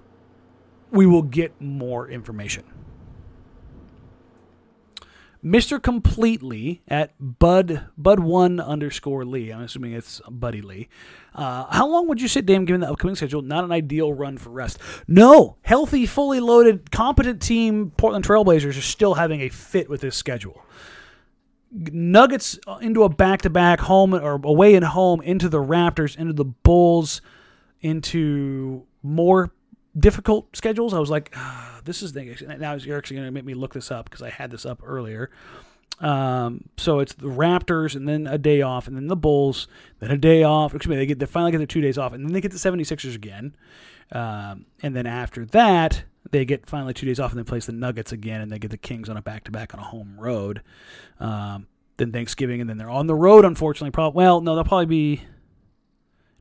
we 0.90 1.06
will 1.06 1.22
get 1.22 1.60
more 1.60 2.08
information. 2.08 2.64
Mr. 5.44 5.80
Completely 5.80 6.82
at 6.88 7.12
Bud 7.38 7.86
Bud 7.96 8.20
One 8.20 8.58
underscore 8.58 9.24
Lee. 9.24 9.50
I'm 9.50 9.62
assuming 9.62 9.92
it's 9.92 10.20
Buddy 10.28 10.60
Lee. 10.60 10.88
Uh, 11.34 11.66
how 11.70 11.86
long 11.86 12.08
would 12.08 12.20
you 12.20 12.26
sit, 12.26 12.44
Dame, 12.44 12.64
given 12.64 12.80
the 12.80 12.90
upcoming 12.90 13.14
schedule? 13.14 13.42
Not 13.42 13.62
an 13.62 13.70
ideal 13.70 14.12
run 14.12 14.36
for 14.38 14.50
rest. 14.50 14.78
No, 15.06 15.56
healthy, 15.62 16.06
fully 16.06 16.40
loaded, 16.40 16.90
competent 16.90 17.40
team. 17.40 17.92
Portland 17.96 18.26
Trailblazers 18.26 18.76
are 18.76 18.82
still 18.82 19.14
having 19.14 19.42
a 19.42 19.48
fit 19.48 19.88
with 19.88 20.00
this 20.00 20.16
schedule. 20.16 20.60
Nuggets 21.70 22.58
into 22.80 23.04
a 23.04 23.08
back-to-back 23.08 23.78
home 23.80 24.14
or 24.14 24.40
away 24.42 24.74
and 24.74 24.84
home 24.84 25.20
into 25.20 25.48
the 25.48 25.58
Raptors, 25.58 26.16
into 26.16 26.32
the 26.32 26.46
Bulls, 26.46 27.20
into 27.80 28.84
more 29.02 29.52
difficult 29.96 30.56
schedules. 30.56 30.94
I 30.94 30.98
was 30.98 31.10
like, 31.10 31.32
ah, 31.36 31.80
this 31.84 32.02
is 32.02 32.12
the 32.12 32.36
now 32.58 32.74
you're 32.74 32.98
actually 32.98 33.16
going 33.16 33.28
to 33.28 33.32
make 33.32 33.44
me 33.44 33.54
look 33.54 33.74
this 33.74 33.90
up 33.90 34.06
because 34.06 34.22
I 34.22 34.30
had 34.30 34.50
this 34.50 34.66
up 34.66 34.80
earlier. 34.84 35.30
Um, 36.00 36.68
so 36.76 37.00
it's 37.00 37.14
the 37.14 37.26
Raptors 37.26 37.96
and 37.96 38.08
then 38.08 38.26
a 38.26 38.38
day 38.38 38.62
off 38.62 38.86
and 38.86 38.96
then 38.96 39.08
the 39.08 39.16
Bulls, 39.16 39.66
then 39.98 40.10
a 40.10 40.16
day 40.16 40.42
off. 40.42 40.74
Excuse 40.74 40.90
me, 40.90 40.96
they 40.96 41.06
get 41.06 41.18
they 41.18 41.26
finally 41.26 41.50
get 41.50 41.58
their 41.58 41.66
two 41.66 41.80
days 41.80 41.98
off 41.98 42.12
and 42.12 42.24
then 42.24 42.32
they 42.32 42.40
get 42.40 42.52
the 42.52 42.58
76ers 42.58 43.14
again. 43.14 43.56
Um, 44.12 44.66
and 44.82 44.94
then 44.96 45.06
after 45.06 45.44
that, 45.46 46.04
they 46.30 46.44
get 46.44 46.68
finally 46.68 46.94
two 46.94 47.06
days 47.06 47.18
off 47.18 47.32
and 47.32 47.38
they 47.38 47.44
place 47.44 47.66
the 47.66 47.72
Nuggets 47.72 48.12
again 48.12 48.40
and 48.40 48.50
they 48.50 48.58
get 48.58 48.70
the 48.70 48.78
Kings 48.78 49.08
on 49.08 49.16
a 49.16 49.22
back 49.22 49.44
to 49.44 49.50
back 49.50 49.74
on 49.74 49.80
a 49.80 49.84
home 49.84 50.18
road. 50.18 50.62
Um, 51.18 51.66
then 51.96 52.12
Thanksgiving 52.12 52.60
and 52.60 52.70
then 52.70 52.78
they're 52.78 52.90
on 52.90 53.06
the 53.06 53.14
road. 53.14 53.44
Unfortunately, 53.44 53.90
probably 53.90 54.16
well, 54.16 54.40
no, 54.40 54.54
they'll 54.54 54.64
probably 54.64 54.86
be 54.86 55.22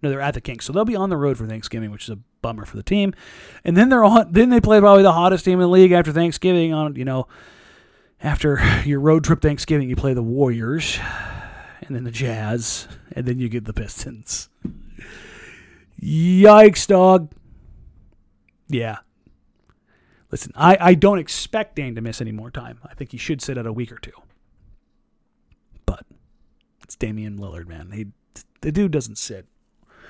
no, 0.01 0.09
they're 0.09 0.21
at 0.21 0.33
the 0.33 0.41
Kings, 0.41 0.65
so 0.65 0.73
they'll 0.73 0.85
be 0.85 0.95
on 0.95 1.09
the 1.09 1.17
road 1.17 1.37
for 1.37 1.47
Thanksgiving, 1.47 1.91
which 1.91 2.03
is 2.03 2.09
a 2.09 2.19
bummer 2.41 2.65
for 2.65 2.77
the 2.77 2.83
team. 2.83 3.13
And 3.63 3.75
then 3.75 3.89
they're 3.89 4.03
on. 4.03 4.31
Then 4.31 4.49
they 4.49 4.61
play 4.61 4.79
probably 4.79 5.03
the 5.03 5.13
hottest 5.13 5.45
team 5.45 5.55
in 5.55 5.61
the 5.61 5.67
league 5.67 5.91
after 5.91 6.11
Thanksgiving. 6.11 6.73
On 6.73 6.95
you 6.95 7.05
know, 7.05 7.27
after 8.21 8.59
your 8.85 8.99
road 8.99 9.23
trip 9.23 9.41
Thanksgiving, 9.41 9.89
you 9.89 9.95
play 9.95 10.13
the 10.13 10.23
Warriors, 10.23 10.99
and 11.81 11.95
then 11.95 12.03
the 12.03 12.11
Jazz, 12.11 12.87
and 13.11 13.25
then 13.25 13.39
you 13.39 13.49
get 13.49 13.65
the 13.65 13.73
Pistons. 13.73 14.49
Yikes, 16.01 16.85
dog. 16.85 17.31
Yeah. 18.67 18.97
Listen, 20.31 20.51
I, 20.55 20.77
I 20.79 20.93
don't 20.93 21.19
expect 21.19 21.75
Dame 21.75 21.95
to 21.95 22.01
miss 22.01 22.21
any 22.21 22.33
more 22.33 22.51
time. 22.51 22.79
I 22.83 22.93
think 22.93 23.11
he 23.11 23.17
should 23.17 23.41
sit 23.41 23.57
out 23.57 23.65
a 23.65 23.73
week 23.73 23.91
or 23.91 23.97
two. 23.97 24.11
But 25.85 26.05
it's 26.83 26.95
Damian 26.95 27.39
Lillard, 27.39 27.67
man. 27.67 27.91
He 27.91 28.07
the 28.61 28.71
dude 28.71 28.91
doesn't 28.91 29.17
sit. 29.17 29.47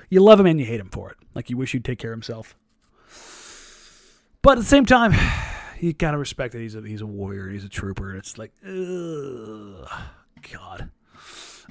You 0.10 0.22
love 0.22 0.40
him 0.40 0.46
and 0.46 0.60
you 0.60 0.66
hate 0.66 0.80
him 0.80 0.90
for 0.90 1.10
it. 1.12 1.18
Like 1.36 1.50
you 1.50 1.58
wish 1.58 1.72
he'd 1.74 1.86
take 1.86 2.00
care 2.00 2.12
of 2.12 2.16
himself. 2.16 2.56
But 4.42 4.52
at 4.52 4.60
the 4.60 4.66
same 4.66 4.86
time, 4.86 5.14
you 5.80 5.94
kind 5.94 6.14
of 6.14 6.20
respect 6.20 6.54
that 6.54 6.60
he's 6.60 6.76
a 6.76 6.82
he's 6.82 7.02
a 7.02 7.06
warrior, 7.06 7.50
he's 7.50 7.64
a 7.66 7.70
trooper, 7.70 8.16
it's 8.16 8.38
like, 8.38 8.52
ugh, 8.66 9.90
God. 10.54 10.90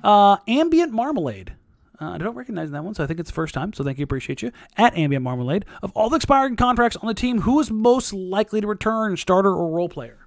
Uh, 0.03 0.37
ambient 0.46 0.92
marmalade. 0.92 1.55
Uh, 2.01 2.11
I 2.11 2.18
don't 2.18 2.35
recognize 2.35 2.70
that 2.72 2.85
one, 2.85 2.94
so 2.94 3.03
I 3.03 3.07
think 3.07 3.20
it's 3.20 3.31
the 3.31 3.35
first 3.35 3.55
time. 3.55 3.72
So 3.72 3.83
thank 3.83 3.99
you, 3.99 4.05
appreciate 4.05 4.42
you. 4.42 4.53
At 4.77 4.96
Ambient 4.99 5.25
Marmalade, 5.25 5.64
of 5.83 5.92
all 5.92 6.11
the 6.11 6.16
expiring 6.16 6.57
contracts 6.57 6.96
on 6.96 7.07
the 7.07 7.14
team, 7.14 7.40
who 7.40 7.59
is 7.59 7.70
most 7.70 8.12
likely 8.12 8.61
to 8.61 8.66
return, 8.66 9.16
starter 9.16 9.51
or 9.51 9.70
role 9.70 9.88
player? 9.88 10.27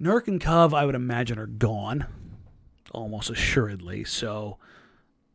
Nurk 0.00 0.28
and 0.28 0.40
Cove, 0.40 0.74
I 0.74 0.84
would 0.84 0.94
imagine, 0.94 1.38
are 1.38 1.46
gone, 1.46 2.06
almost 2.92 3.30
assuredly. 3.30 4.04
So 4.04 4.58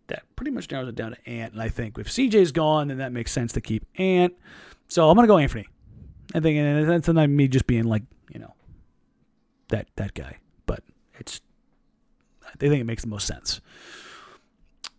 that 0.07 0.23
pretty 0.35 0.51
much 0.51 0.69
narrows 0.71 0.89
it 0.89 0.95
down 0.95 1.11
to 1.11 1.29
Ant. 1.29 1.53
And 1.53 1.61
I 1.61 1.69
think 1.69 1.97
if 1.97 2.07
CJ's 2.07 2.51
gone, 2.51 2.89
then 2.89 2.97
that 2.97 3.11
makes 3.11 3.31
sense 3.31 3.53
to 3.53 3.61
keep 3.61 3.85
Ant. 3.97 4.33
So 4.87 5.09
I'm 5.09 5.15
gonna 5.15 5.27
go 5.27 5.37
Anthony. 5.37 5.67
I 6.33 6.39
think 6.39 6.57
and 6.57 6.89
that's 6.89 7.07
not 7.07 7.29
me 7.29 7.47
just 7.47 7.67
being 7.67 7.83
like 7.83 8.03
you 8.33 8.39
know 8.39 8.53
that 9.69 9.87
that 9.95 10.13
guy, 10.13 10.37
but 10.65 10.83
it's 11.15 11.41
I 12.45 12.55
think 12.57 12.75
it 12.75 12.85
makes 12.85 13.03
the 13.03 13.09
most 13.09 13.27
sense. 13.27 13.61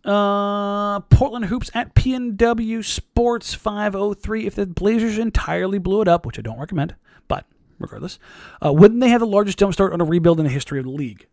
Uh, 0.03 0.99
Portland 0.99 1.45
Hoops 1.45 1.71
at 1.73 1.95
PNW 1.95 2.85
Sports 2.85 3.55
503. 3.55 4.45
If 4.45 4.53
the 4.53 4.67
Blazers 4.67 5.17
entirely 5.17 5.79
blew 5.79 6.01
it 6.01 6.07
up, 6.07 6.27
which 6.27 6.37
I 6.37 6.43
don't 6.43 6.59
recommend, 6.59 6.95
but 7.27 7.45
regardless, 7.79 8.19
uh, 8.63 8.71
wouldn't 8.71 9.01
they 9.01 9.09
have 9.09 9.21
the 9.21 9.27
largest 9.27 9.57
jumpstart 9.57 9.93
on 9.93 10.01
a 10.01 10.05
rebuild 10.05 10.39
in 10.39 10.45
the 10.45 10.51
history 10.51 10.77
of 10.77 10.85
the 10.85 10.91
league? 10.91 11.25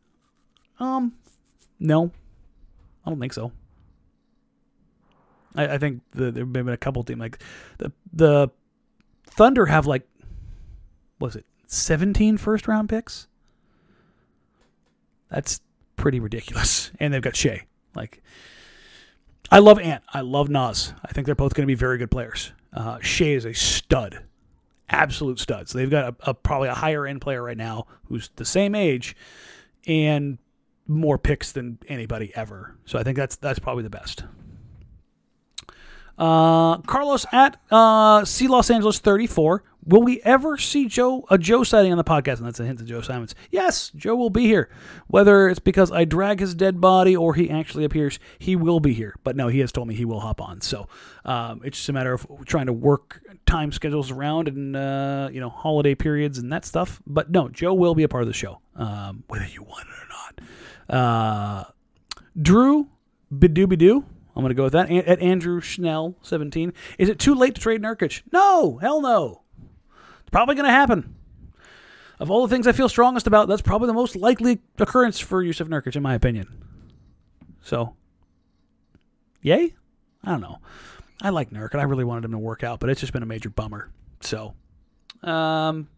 Um, 0.81 1.13
no, 1.79 2.13
I 3.05 3.11
don't 3.11 3.21
think 3.21 3.35
so. 3.35 3.53
I, 5.55 5.75
I 5.75 5.79
think 5.79 6.03
the, 6.13 6.31
there 6.31 6.45
have 6.45 6.53
been 6.53 6.69
a 6.69 6.77
couple 6.77 7.03
teams 7.03 7.21
like 7.21 7.43
the 7.79 7.93
the 8.13 8.49
Thunder 9.27 9.67
have 9.67 9.87
like 9.87 10.07
was 11.19 11.37
it 11.37 11.47
17 11.67 12.37
first 12.37 12.69
round 12.69 12.89
picks? 12.89 13.29
That's 15.31 15.61
pretty 15.97 16.21
ridiculous. 16.21 16.91
And 17.01 17.13
they've 17.13 17.23
got 17.23 17.35
Shai. 17.35 17.67
Like 17.97 18.23
I 19.51 19.59
love 19.59 19.79
Ant. 19.79 20.03
I 20.13 20.21
love 20.21 20.49
Nas. 20.49 20.93
I 21.05 21.13
think 21.13 21.27
they're 21.27 21.35
both 21.35 21.55
going 21.55 21.65
to 21.65 21.71
be 21.71 21.75
very 21.75 21.99
good 21.99 22.11
players. 22.11 22.53
Uh, 22.73 22.99
Shai 23.01 23.27
is 23.27 23.45
a 23.45 23.53
stud, 23.53 24.23
absolute 24.89 25.39
stud. 25.39 25.69
So 25.69 25.79
they've 25.79 25.91
got 25.91 26.15
a, 26.21 26.31
a, 26.31 26.35
probably 26.35 26.69
a 26.69 26.75
higher 26.75 27.07
end 27.07 27.21
player 27.21 27.43
right 27.43 27.57
now 27.57 27.87
who's 28.07 28.31
the 28.37 28.45
same 28.45 28.75
age 28.75 29.17
and 29.87 30.39
more 30.87 31.19
picks 31.19 31.53
than 31.53 31.79
anybody 31.89 32.33
ever. 32.35 32.77
So 32.85 32.99
I 32.99 33.03
think 33.03 33.17
that's 33.17 33.37
that's 33.37 33.59
probably 33.59 33.83
the 33.83 33.91
best. 33.91 34.25
Uh, 36.19 36.79
Carlos 36.79 37.27
at 37.33 37.61
uh, 37.71 38.25
C 38.25 38.49
Los 38.49 38.71
Angeles 38.71 38.99
34. 38.99 39.65
Will 39.85 40.03
we 40.03 40.23
ever 40.23 40.59
see 40.59 40.87
Joe 40.87 41.25
a 41.29 41.37
Joe 41.37 41.65
sighting 41.65 41.91
on 41.91 41.99
the 41.99 42.05
podcast? 42.05 42.39
And 42.39 42.47
that's 42.47 42.61
a 42.61 42.65
hint 42.65 42.79
to 42.79 42.85
Joe 42.85 43.01
Simons. 43.01 43.35
Yes, 43.51 43.91
Joe 43.97 44.15
will 44.15 44.31
be 44.31 44.45
here. 44.45 44.69
Whether 45.09 45.49
it's 45.49 45.59
because 45.59 45.91
I 45.91 46.05
drag 46.05 46.39
his 46.39 46.55
dead 46.55 46.81
body 46.81 47.17
or 47.17 47.35
he 47.35 47.51
actually 47.51 47.83
appears, 47.85 48.21
he 48.39 48.55
will 48.55 48.79
be 48.79 48.93
here. 48.93 49.17
But 49.25 49.35
no, 49.35 49.49
he 49.49 49.59
has 49.59 49.73
told 49.73 49.89
me 49.89 49.97
he 49.97 50.05
will 50.05 50.21
hop 50.21 50.41
on. 50.41 50.61
So 50.61 50.87
um, 51.25 51.63
it's 51.65 51.79
just 51.79 51.89
a 51.89 51.93
matter 51.93 52.13
of 52.13 52.25
trying 52.45 52.67
to 52.67 52.73
work 52.73 53.23
time 53.45 53.73
schedules 53.73 54.13
around 54.13 54.47
and 54.47 54.77
uh, 54.77 55.31
you 55.33 55.41
know 55.41 55.49
holiday 55.51 55.97
periods 55.97 56.39
and 56.39 56.53
that 56.53 56.65
stuff. 56.65 57.03
But 57.05 57.33
no, 57.33 57.49
Joe 57.49 57.75
will 57.75 57.97
be 57.97 58.05
a 58.05 58.09
part 58.09 58.23
of 58.23 58.29
the 58.29 58.35
show, 58.35 58.61
um, 58.77 59.25
whether 59.27 59.47
you 59.47 59.65
want 59.65 59.89
it 59.89 59.95
or 60.05 60.09
not. 60.09 60.97
Uh, 60.97 61.65
Drew 62.41 62.89
Bidooby 63.35 63.79
I'm 64.35 64.43
going 64.43 64.51
to 64.51 64.55
go 64.55 64.65
with 64.65 64.73
that. 64.73 64.91
At 64.91 65.21
Andrew 65.21 65.61
Schnell, 65.61 66.17
17. 66.23 66.73
Is 66.99 67.09
it 67.09 67.19
too 67.19 67.35
late 67.35 67.55
to 67.55 67.61
trade 67.61 67.83
Nurkic? 67.83 68.23
No, 68.33 68.79
hell 68.79 69.01
no. 69.03 69.43
It's 70.21 70.31
probably 70.31 70.55
going 70.55 70.67
to 70.67 70.73
happen. 70.73 71.17
Of 72.19 72.31
all 72.31 72.47
the 72.47 72.55
things 72.55 72.67
I 72.67 72.73
feel 72.73 72.89
strongest 72.89 73.27
about, 73.27 73.49
that's 73.49 73.63
probably 73.63 73.89
the 73.89 73.95
most 73.95 74.17
likely 74.17 74.61
occurrence 74.79 75.19
for 75.19 75.43
Jusuf 75.43 75.69
Nurkic, 75.69 75.97
in 75.97 76.03
my 76.03 76.15
opinion. 76.15 76.47
So, 77.63 77.95
yay? 79.43 79.75
I 80.25 80.31
don't 80.31 80.41
know. 80.41 80.59
I 81.21 81.31
like 81.31 81.51
Nurk, 81.51 81.73
and 81.73 81.81
I 81.81 81.85
really 81.85 82.05
wanted 82.05 82.25
him 82.25 82.33
to 82.33 82.39
work 82.39 82.65
out, 82.65 82.81
but 82.81 82.91
it's 82.91 83.01
just 83.01 83.13
been 83.13 83.23
a 83.23 83.27
major 83.27 83.51
bummer. 83.51 83.91
So, 84.21 84.55
um, 85.23 85.89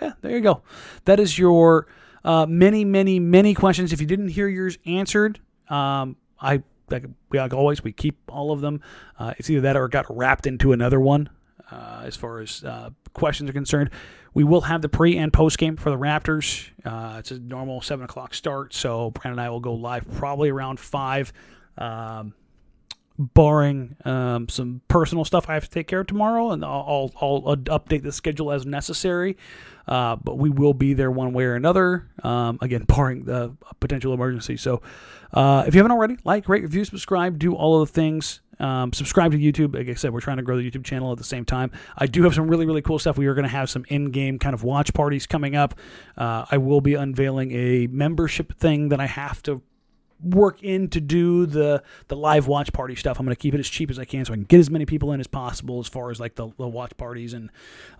yeah, 0.00 0.12
there 0.20 0.32
you 0.32 0.40
go. 0.40 0.62
That 1.06 1.18
is 1.18 1.38
your 1.38 1.86
uh, 2.24 2.46
many, 2.46 2.84
many, 2.84 3.18
many 3.18 3.54
questions. 3.54 3.92
If 3.92 4.00
you 4.00 4.06
didn't 4.06 4.28
hear 4.28 4.48
yours 4.48 4.78
answered, 4.86 5.40
um, 5.68 6.16
I 6.40 6.62
like, 6.90 7.04
like 7.32 7.54
always, 7.54 7.82
we 7.82 7.92
keep 7.92 8.18
all 8.28 8.52
of 8.52 8.60
them. 8.60 8.80
Uh, 9.18 9.34
it's 9.38 9.48
either 9.50 9.60
that 9.62 9.76
or 9.76 9.88
got 9.88 10.06
wrapped 10.14 10.46
into 10.46 10.72
another 10.72 11.00
one. 11.00 11.28
Uh, 11.70 12.02
as 12.04 12.16
far 12.16 12.40
as 12.40 12.64
uh, 12.64 12.90
questions 13.12 13.50
are 13.50 13.52
concerned, 13.52 13.90
we 14.34 14.44
will 14.44 14.62
have 14.62 14.82
the 14.82 14.88
pre 14.88 15.16
and 15.18 15.32
post 15.32 15.58
game 15.58 15.76
for 15.76 15.90
the 15.90 15.98
Raptors. 15.98 16.70
Uh, 16.84 17.16
it's 17.18 17.30
a 17.30 17.38
normal 17.38 17.80
seven 17.82 18.04
o'clock 18.04 18.34
start, 18.34 18.72
so 18.72 19.10
Brandon 19.10 19.32
and 19.32 19.40
I 19.40 19.50
will 19.50 19.60
go 19.60 19.74
live 19.74 20.10
probably 20.12 20.48
around 20.48 20.80
five. 20.80 21.32
Um, 21.76 22.34
barring 23.18 23.96
um, 24.04 24.48
some 24.48 24.80
personal 24.88 25.24
stuff 25.24 25.48
I 25.48 25.54
have 25.54 25.64
to 25.64 25.70
take 25.70 25.88
care 25.88 26.00
of 26.00 26.06
tomorrow, 26.06 26.52
and 26.52 26.64
I'll, 26.64 27.12
I'll, 27.20 27.42
I'll 27.46 27.56
update 27.56 28.02
the 28.02 28.12
schedule 28.12 28.52
as 28.52 28.64
necessary. 28.64 29.36
Uh, 29.88 30.16
but 30.16 30.36
we 30.36 30.50
will 30.50 30.74
be 30.74 30.92
there 30.92 31.10
one 31.10 31.32
way 31.32 31.44
or 31.44 31.54
another. 31.54 32.08
Um, 32.22 32.58
again, 32.60 32.84
barring 32.88 33.24
the 33.24 33.56
potential 33.80 34.12
emergency. 34.12 34.56
So, 34.56 34.82
uh, 35.32 35.64
if 35.66 35.74
you 35.74 35.78
haven't 35.78 35.92
already, 35.92 36.18
like, 36.24 36.48
rate, 36.48 36.62
review, 36.62 36.84
subscribe, 36.84 37.38
do 37.38 37.54
all 37.54 37.80
of 37.80 37.88
the 37.88 37.92
things. 37.92 38.40
Um, 38.60 38.92
subscribe 38.92 39.32
to 39.32 39.38
YouTube. 39.38 39.74
Like 39.74 39.88
I 39.88 39.94
said, 39.94 40.12
we're 40.12 40.20
trying 40.20 40.38
to 40.38 40.42
grow 40.42 40.56
the 40.56 40.68
YouTube 40.68 40.84
channel 40.84 41.12
at 41.12 41.18
the 41.18 41.24
same 41.24 41.44
time. 41.44 41.70
I 41.96 42.06
do 42.06 42.24
have 42.24 42.34
some 42.34 42.48
really, 42.48 42.66
really 42.66 42.82
cool 42.82 42.98
stuff. 42.98 43.16
We 43.16 43.26
are 43.26 43.34
going 43.34 43.44
to 43.44 43.50
have 43.50 43.70
some 43.70 43.84
in 43.88 44.10
game 44.10 44.38
kind 44.38 44.54
of 44.54 44.62
watch 44.62 44.92
parties 44.94 45.26
coming 45.26 45.54
up. 45.54 45.74
Uh, 46.16 46.44
I 46.50 46.58
will 46.58 46.80
be 46.80 46.94
unveiling 46.94 47.52
a 47.52 47.86
membership 47.86 48.58
thing 48.58 48.88
that 48.88 49.00
I 49.00 49.06
have 49.06 49.42
to 49.44 49.62
work 50.22 50.62
in 50.62 50.88
to 50.90 51.00
do 51.00 51.46
the 51.46 51.82
the 52.08 52.16
live 52.16 52.46
watch 52.46 52.72
party 52.72 52.94
stuff. 52.94 53.18
I'm 53.18 53.26
going 53.26 53.34
to 53.34 53.40
keep 53.40 53.54
it 53.54 53.60
as 53.60 53.68
cheap 53.68 53.90
as 53.90 53.98
I 53.98 54.04
can 54.04 54.24
so 54.24 54.32
I 54.32 54.36
can 54.36 54.44
get 54.44 54.60
as 54.60 54.70
many 54.70 54.86
people 54.86 55.12
in 55.12 55.20
as 55.20 55.26
possible 55.26 55.80
as 55.80 55.88
far 55.88 56.10
as 56.10 56.20
like 56.20 56.34
the, 56.34 56.48
the 56.56 56.68
watch 56.68 56.96
parties 56.96 57.34
and 57.34 57.50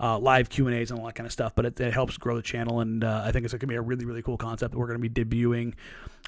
uh, 0.00 0.18
live 0.18 0.48
Q 0.48 0.66
and 0.66 0.76
A's 0.76 0.90
and 0.90 0.98
all 0.98 1.06
that 1.06 1.14
kind 1.14 1.26
of 1.26 1.32
stuff. 1.32 1.54
But 1.54 1.66
it, 1.66 1.80
it 1.80 1.92
helps 1.92 2.16
grow 2.16 2.36
the 2.36 2.42
channel, 2.42 2.80
and 2.80 3.04
uh, 3.04 3.22
I 3.24 3.32
think 3.32 3.44
it's 3.44 3.52
going 3.52 3.60
to 3.60 3.66
be 3.66 3.74
a 3.76 3.82
really 3.82 4.04
really 4.04 4.22
cool 4.22 4.36
concept 4.36 4.72
that 4.72 4.78
we're 4.78 4.86
going 4.86 5.00
to 5.00 5.08
be 5.08 5.24
debuting. 5.24 5.74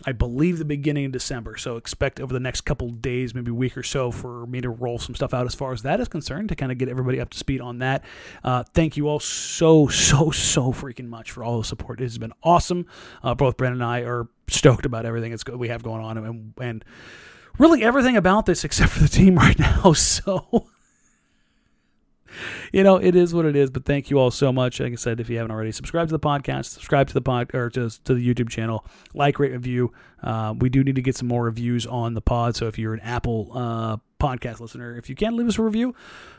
I 0.07 0.13
believe 0.13 0.59
the 0.59 0.65
beginning 0.65 1.07
of 1.07 1.13
December. 1.13 1.57
So 1.59 1.77
expect 1.77 2.21
over 2.21 2.33
the 2.33 2.41
next 2.41 2.63
couple 2.63 2.89
days, 2.89 3.35
maybe 3.35 3.51
week 3.51 3.77
or 3.77 3.83
so, 3.83 4.11
for 4.11 4.47
me 4.47 4.61
to 4.63 4.71
roll 4.71 4.99
some 4.99 5.15
stuff 5.15 5.35
out 5.35 5.45
as 5.47 5.55
far 5.55 5.73
as 5.73 5.83
that 5.83 6.01
is 6.01 6.09
concerned 6.09 6.49
to 6.49 6.57
kind 6.57 6.73
of 6.73 6.79
get 6.79 6.89
everybody 6.89 7.21
up 7.21 7.31
to 7.31 7.39
speed 7.39 7.61
on 7.61 7.81
that. 7.81 8.05
Uh, 8.43 8.65
thank 8.73 8.97
you 8.97 9.09
all 9.09 9.21
so 9.21 9.89
so 9.89 10.31
so 10.31 10.73
freaking 10.73 11.09
much 11.09 11.31
for 11.31 11.45
all 11.45 11.59
the 11.59 11.65
support. 11.65 12.01
It 12.01 12.05
has 12.05 12.19
been 12.19 12.33
awesome. 12.43 12.87
Uh, 13.23 13.35
both 13.35 13.57
Brandon 13.57 13.83
and 13.83 13.91
I 13.91 14.01
are 14.01 14.29
stoked 14.53 14.87
about 14.87 15.07
everything 15.07 15.33
it's, 15.33 15.45
we 15.47 15.69
have 15.69 15.83
going 15.83 16.03
on 16.03 16.19
and, 16.19 16.55
and 16.61 16.85
really 17.59 17.83
everything 17.83 18.17
about 18.17 18.47
this 18.47 18.65
except 18.65 18.93
for 18.93 19.01
the 19.01 19.09
team 19.09 19.37
right 19.37 19.59
now. 19.59 19.93
So, 19.95 20.67
you 22.73 22.85
know, 22.85 22.97
it 22.97 23.15
is 23.17 23.35
what 23.35 23.45
it 23.45 23.57
is. 23.57 23.71
But 23.71 23.85
thank 23.85 24.11
you 24.11 24.19
all 24.19 24.31
so 24.31 24.53
much. 24.53 24.81
Like 24.81 24.93
I 24.93 24.97
said, 24.97 25.21
if 25.21 25.29
you 25.29 25.37
haven't 25.37 25.51
already, 25.51 25.73
subscribe 25.73 26.09
to 26.09 26.13
the 26.13 26.21
podcast, 26.21 26.67
subscribe 26.67 27.09
to 27.09 27.15
the 27.15 27.21
pod 27.21 27.55
or 27.55 27.71
to, 27.71 27.91
to 28.05 28.15
the 28.15 28.35
YouTube 28.35 28.49
channel, 28.49 28.85
like, 29.15 29.39
rate, 29.39 29.53
review. 29.53 29.93
Uh, 30.23 30.55
we 30.59 30.69
do 30.69 30.85
need 30.85 30.97
to 30.97 31.03
get 31.03 31.17
some 31.17 31.29
more 31.29 31.45
reviews 31.45 31.87
on 31.87 32.15
the 32.15 32.21
pod. 32.21 32.57
So 32.57 32.67
if 32.67 32.79
you're 32.79 32.95
an 32.95 33.01
Apple 33.01 33.51
uh, 33.55 33.97
podcast 34.21 34.61
listener, 34.61 34.97
if 34.97 35.09
you 35.09 35.17
can 35.17 35.37
leave 35.37 35.49
us 35.49 35.59
a 35.59 35.63
review, 35.63 35.95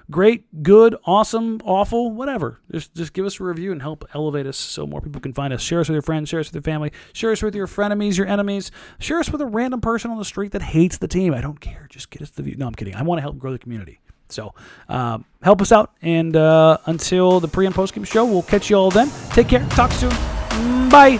great, 0.10 0.64
good, 0.64 0.96
awesome, 1.06 1.60
awful, 1.66 2.12
whatever. 2.12 2.60
Just 2.72 2.94
just 2.96 3.14
give 3.14 3.26
us 3.26 3.40
a 3.40 3.44
review 3.44 3.72
and 3.72 3.82
help 3.82 4.06
elevate 4.14 4.46
us 4.48 4.58
so 4.58 4.88
more 4.88 5.02
people 5.02 5.20
can 5.20 5.34
find 5.34 5.54
us. 5.54 5.62
Share 5.62 5.80
us 5.82 5.90
with 5.90 5.96
your 5.96 6.02
friends, 6.02 6.30
share 6.30 6.40
us 6.40 6.48
with 6.48 6.56
your 6.56 6.62
family, 6.62 6.92
share 7.14 7.32
us 7.32 7.42
with 7.42 7.56
your 7.56 7.68
frenemies, 7.68 8.18
your 8.18 8.28
enemies, 8.28 8.72
share 9.00 9.20
us 9.20 9.30
with 9.30 9.42
a 9.42 9.46
random 9.46 9.82
person 9.82 10.12
on 10.12 10.18
the 10.18 10.26
street 10.26 10.54
that 10.54 10.62
hates 10.62 10.98
the 10.98 11.08
team. 11.08 11.34
I 11.34 11.42
don't 11.42 11.60
care. 11.60 11.88
Just 11.90 12.10
get 12.10 12.22
us 12.22 12.30
the 12.30 12.44
view. 12.44 12.56
No, 12.56 12.68
I'm 12.68 12.76
kidding. 12.76 12.96
I 12.96 13.02
want 13.04 13.18
to 13.18 13.24
help 13.24 13.38
grow 13.38 13.52
the 13.52 13.60
community. 13.60 14.00
So 14.30 14.54
um, 14.88 15.26
help 15.42 15.62
us 15.62 15.72
out. 15.72 15.92
And 16.02 16.36
uh, 16.36 16.78
until 16.86 17.40
the 17.40 17.48
pre 17.48 17.66
and 17.66 17.76
post 17.76 17.94
game 17.94 18.04
show, 18.04 18.26
we'll 18.26 18.44
catch 18.44 18.70
you 18.70 18.78
all 18.78 18.92
then. 18.92 19.10
Take 19.32 19.50
care. 19.50 19.66
Talk 19.70 19.92
soon. 19.92 20.12
Bye. 20.90 21.20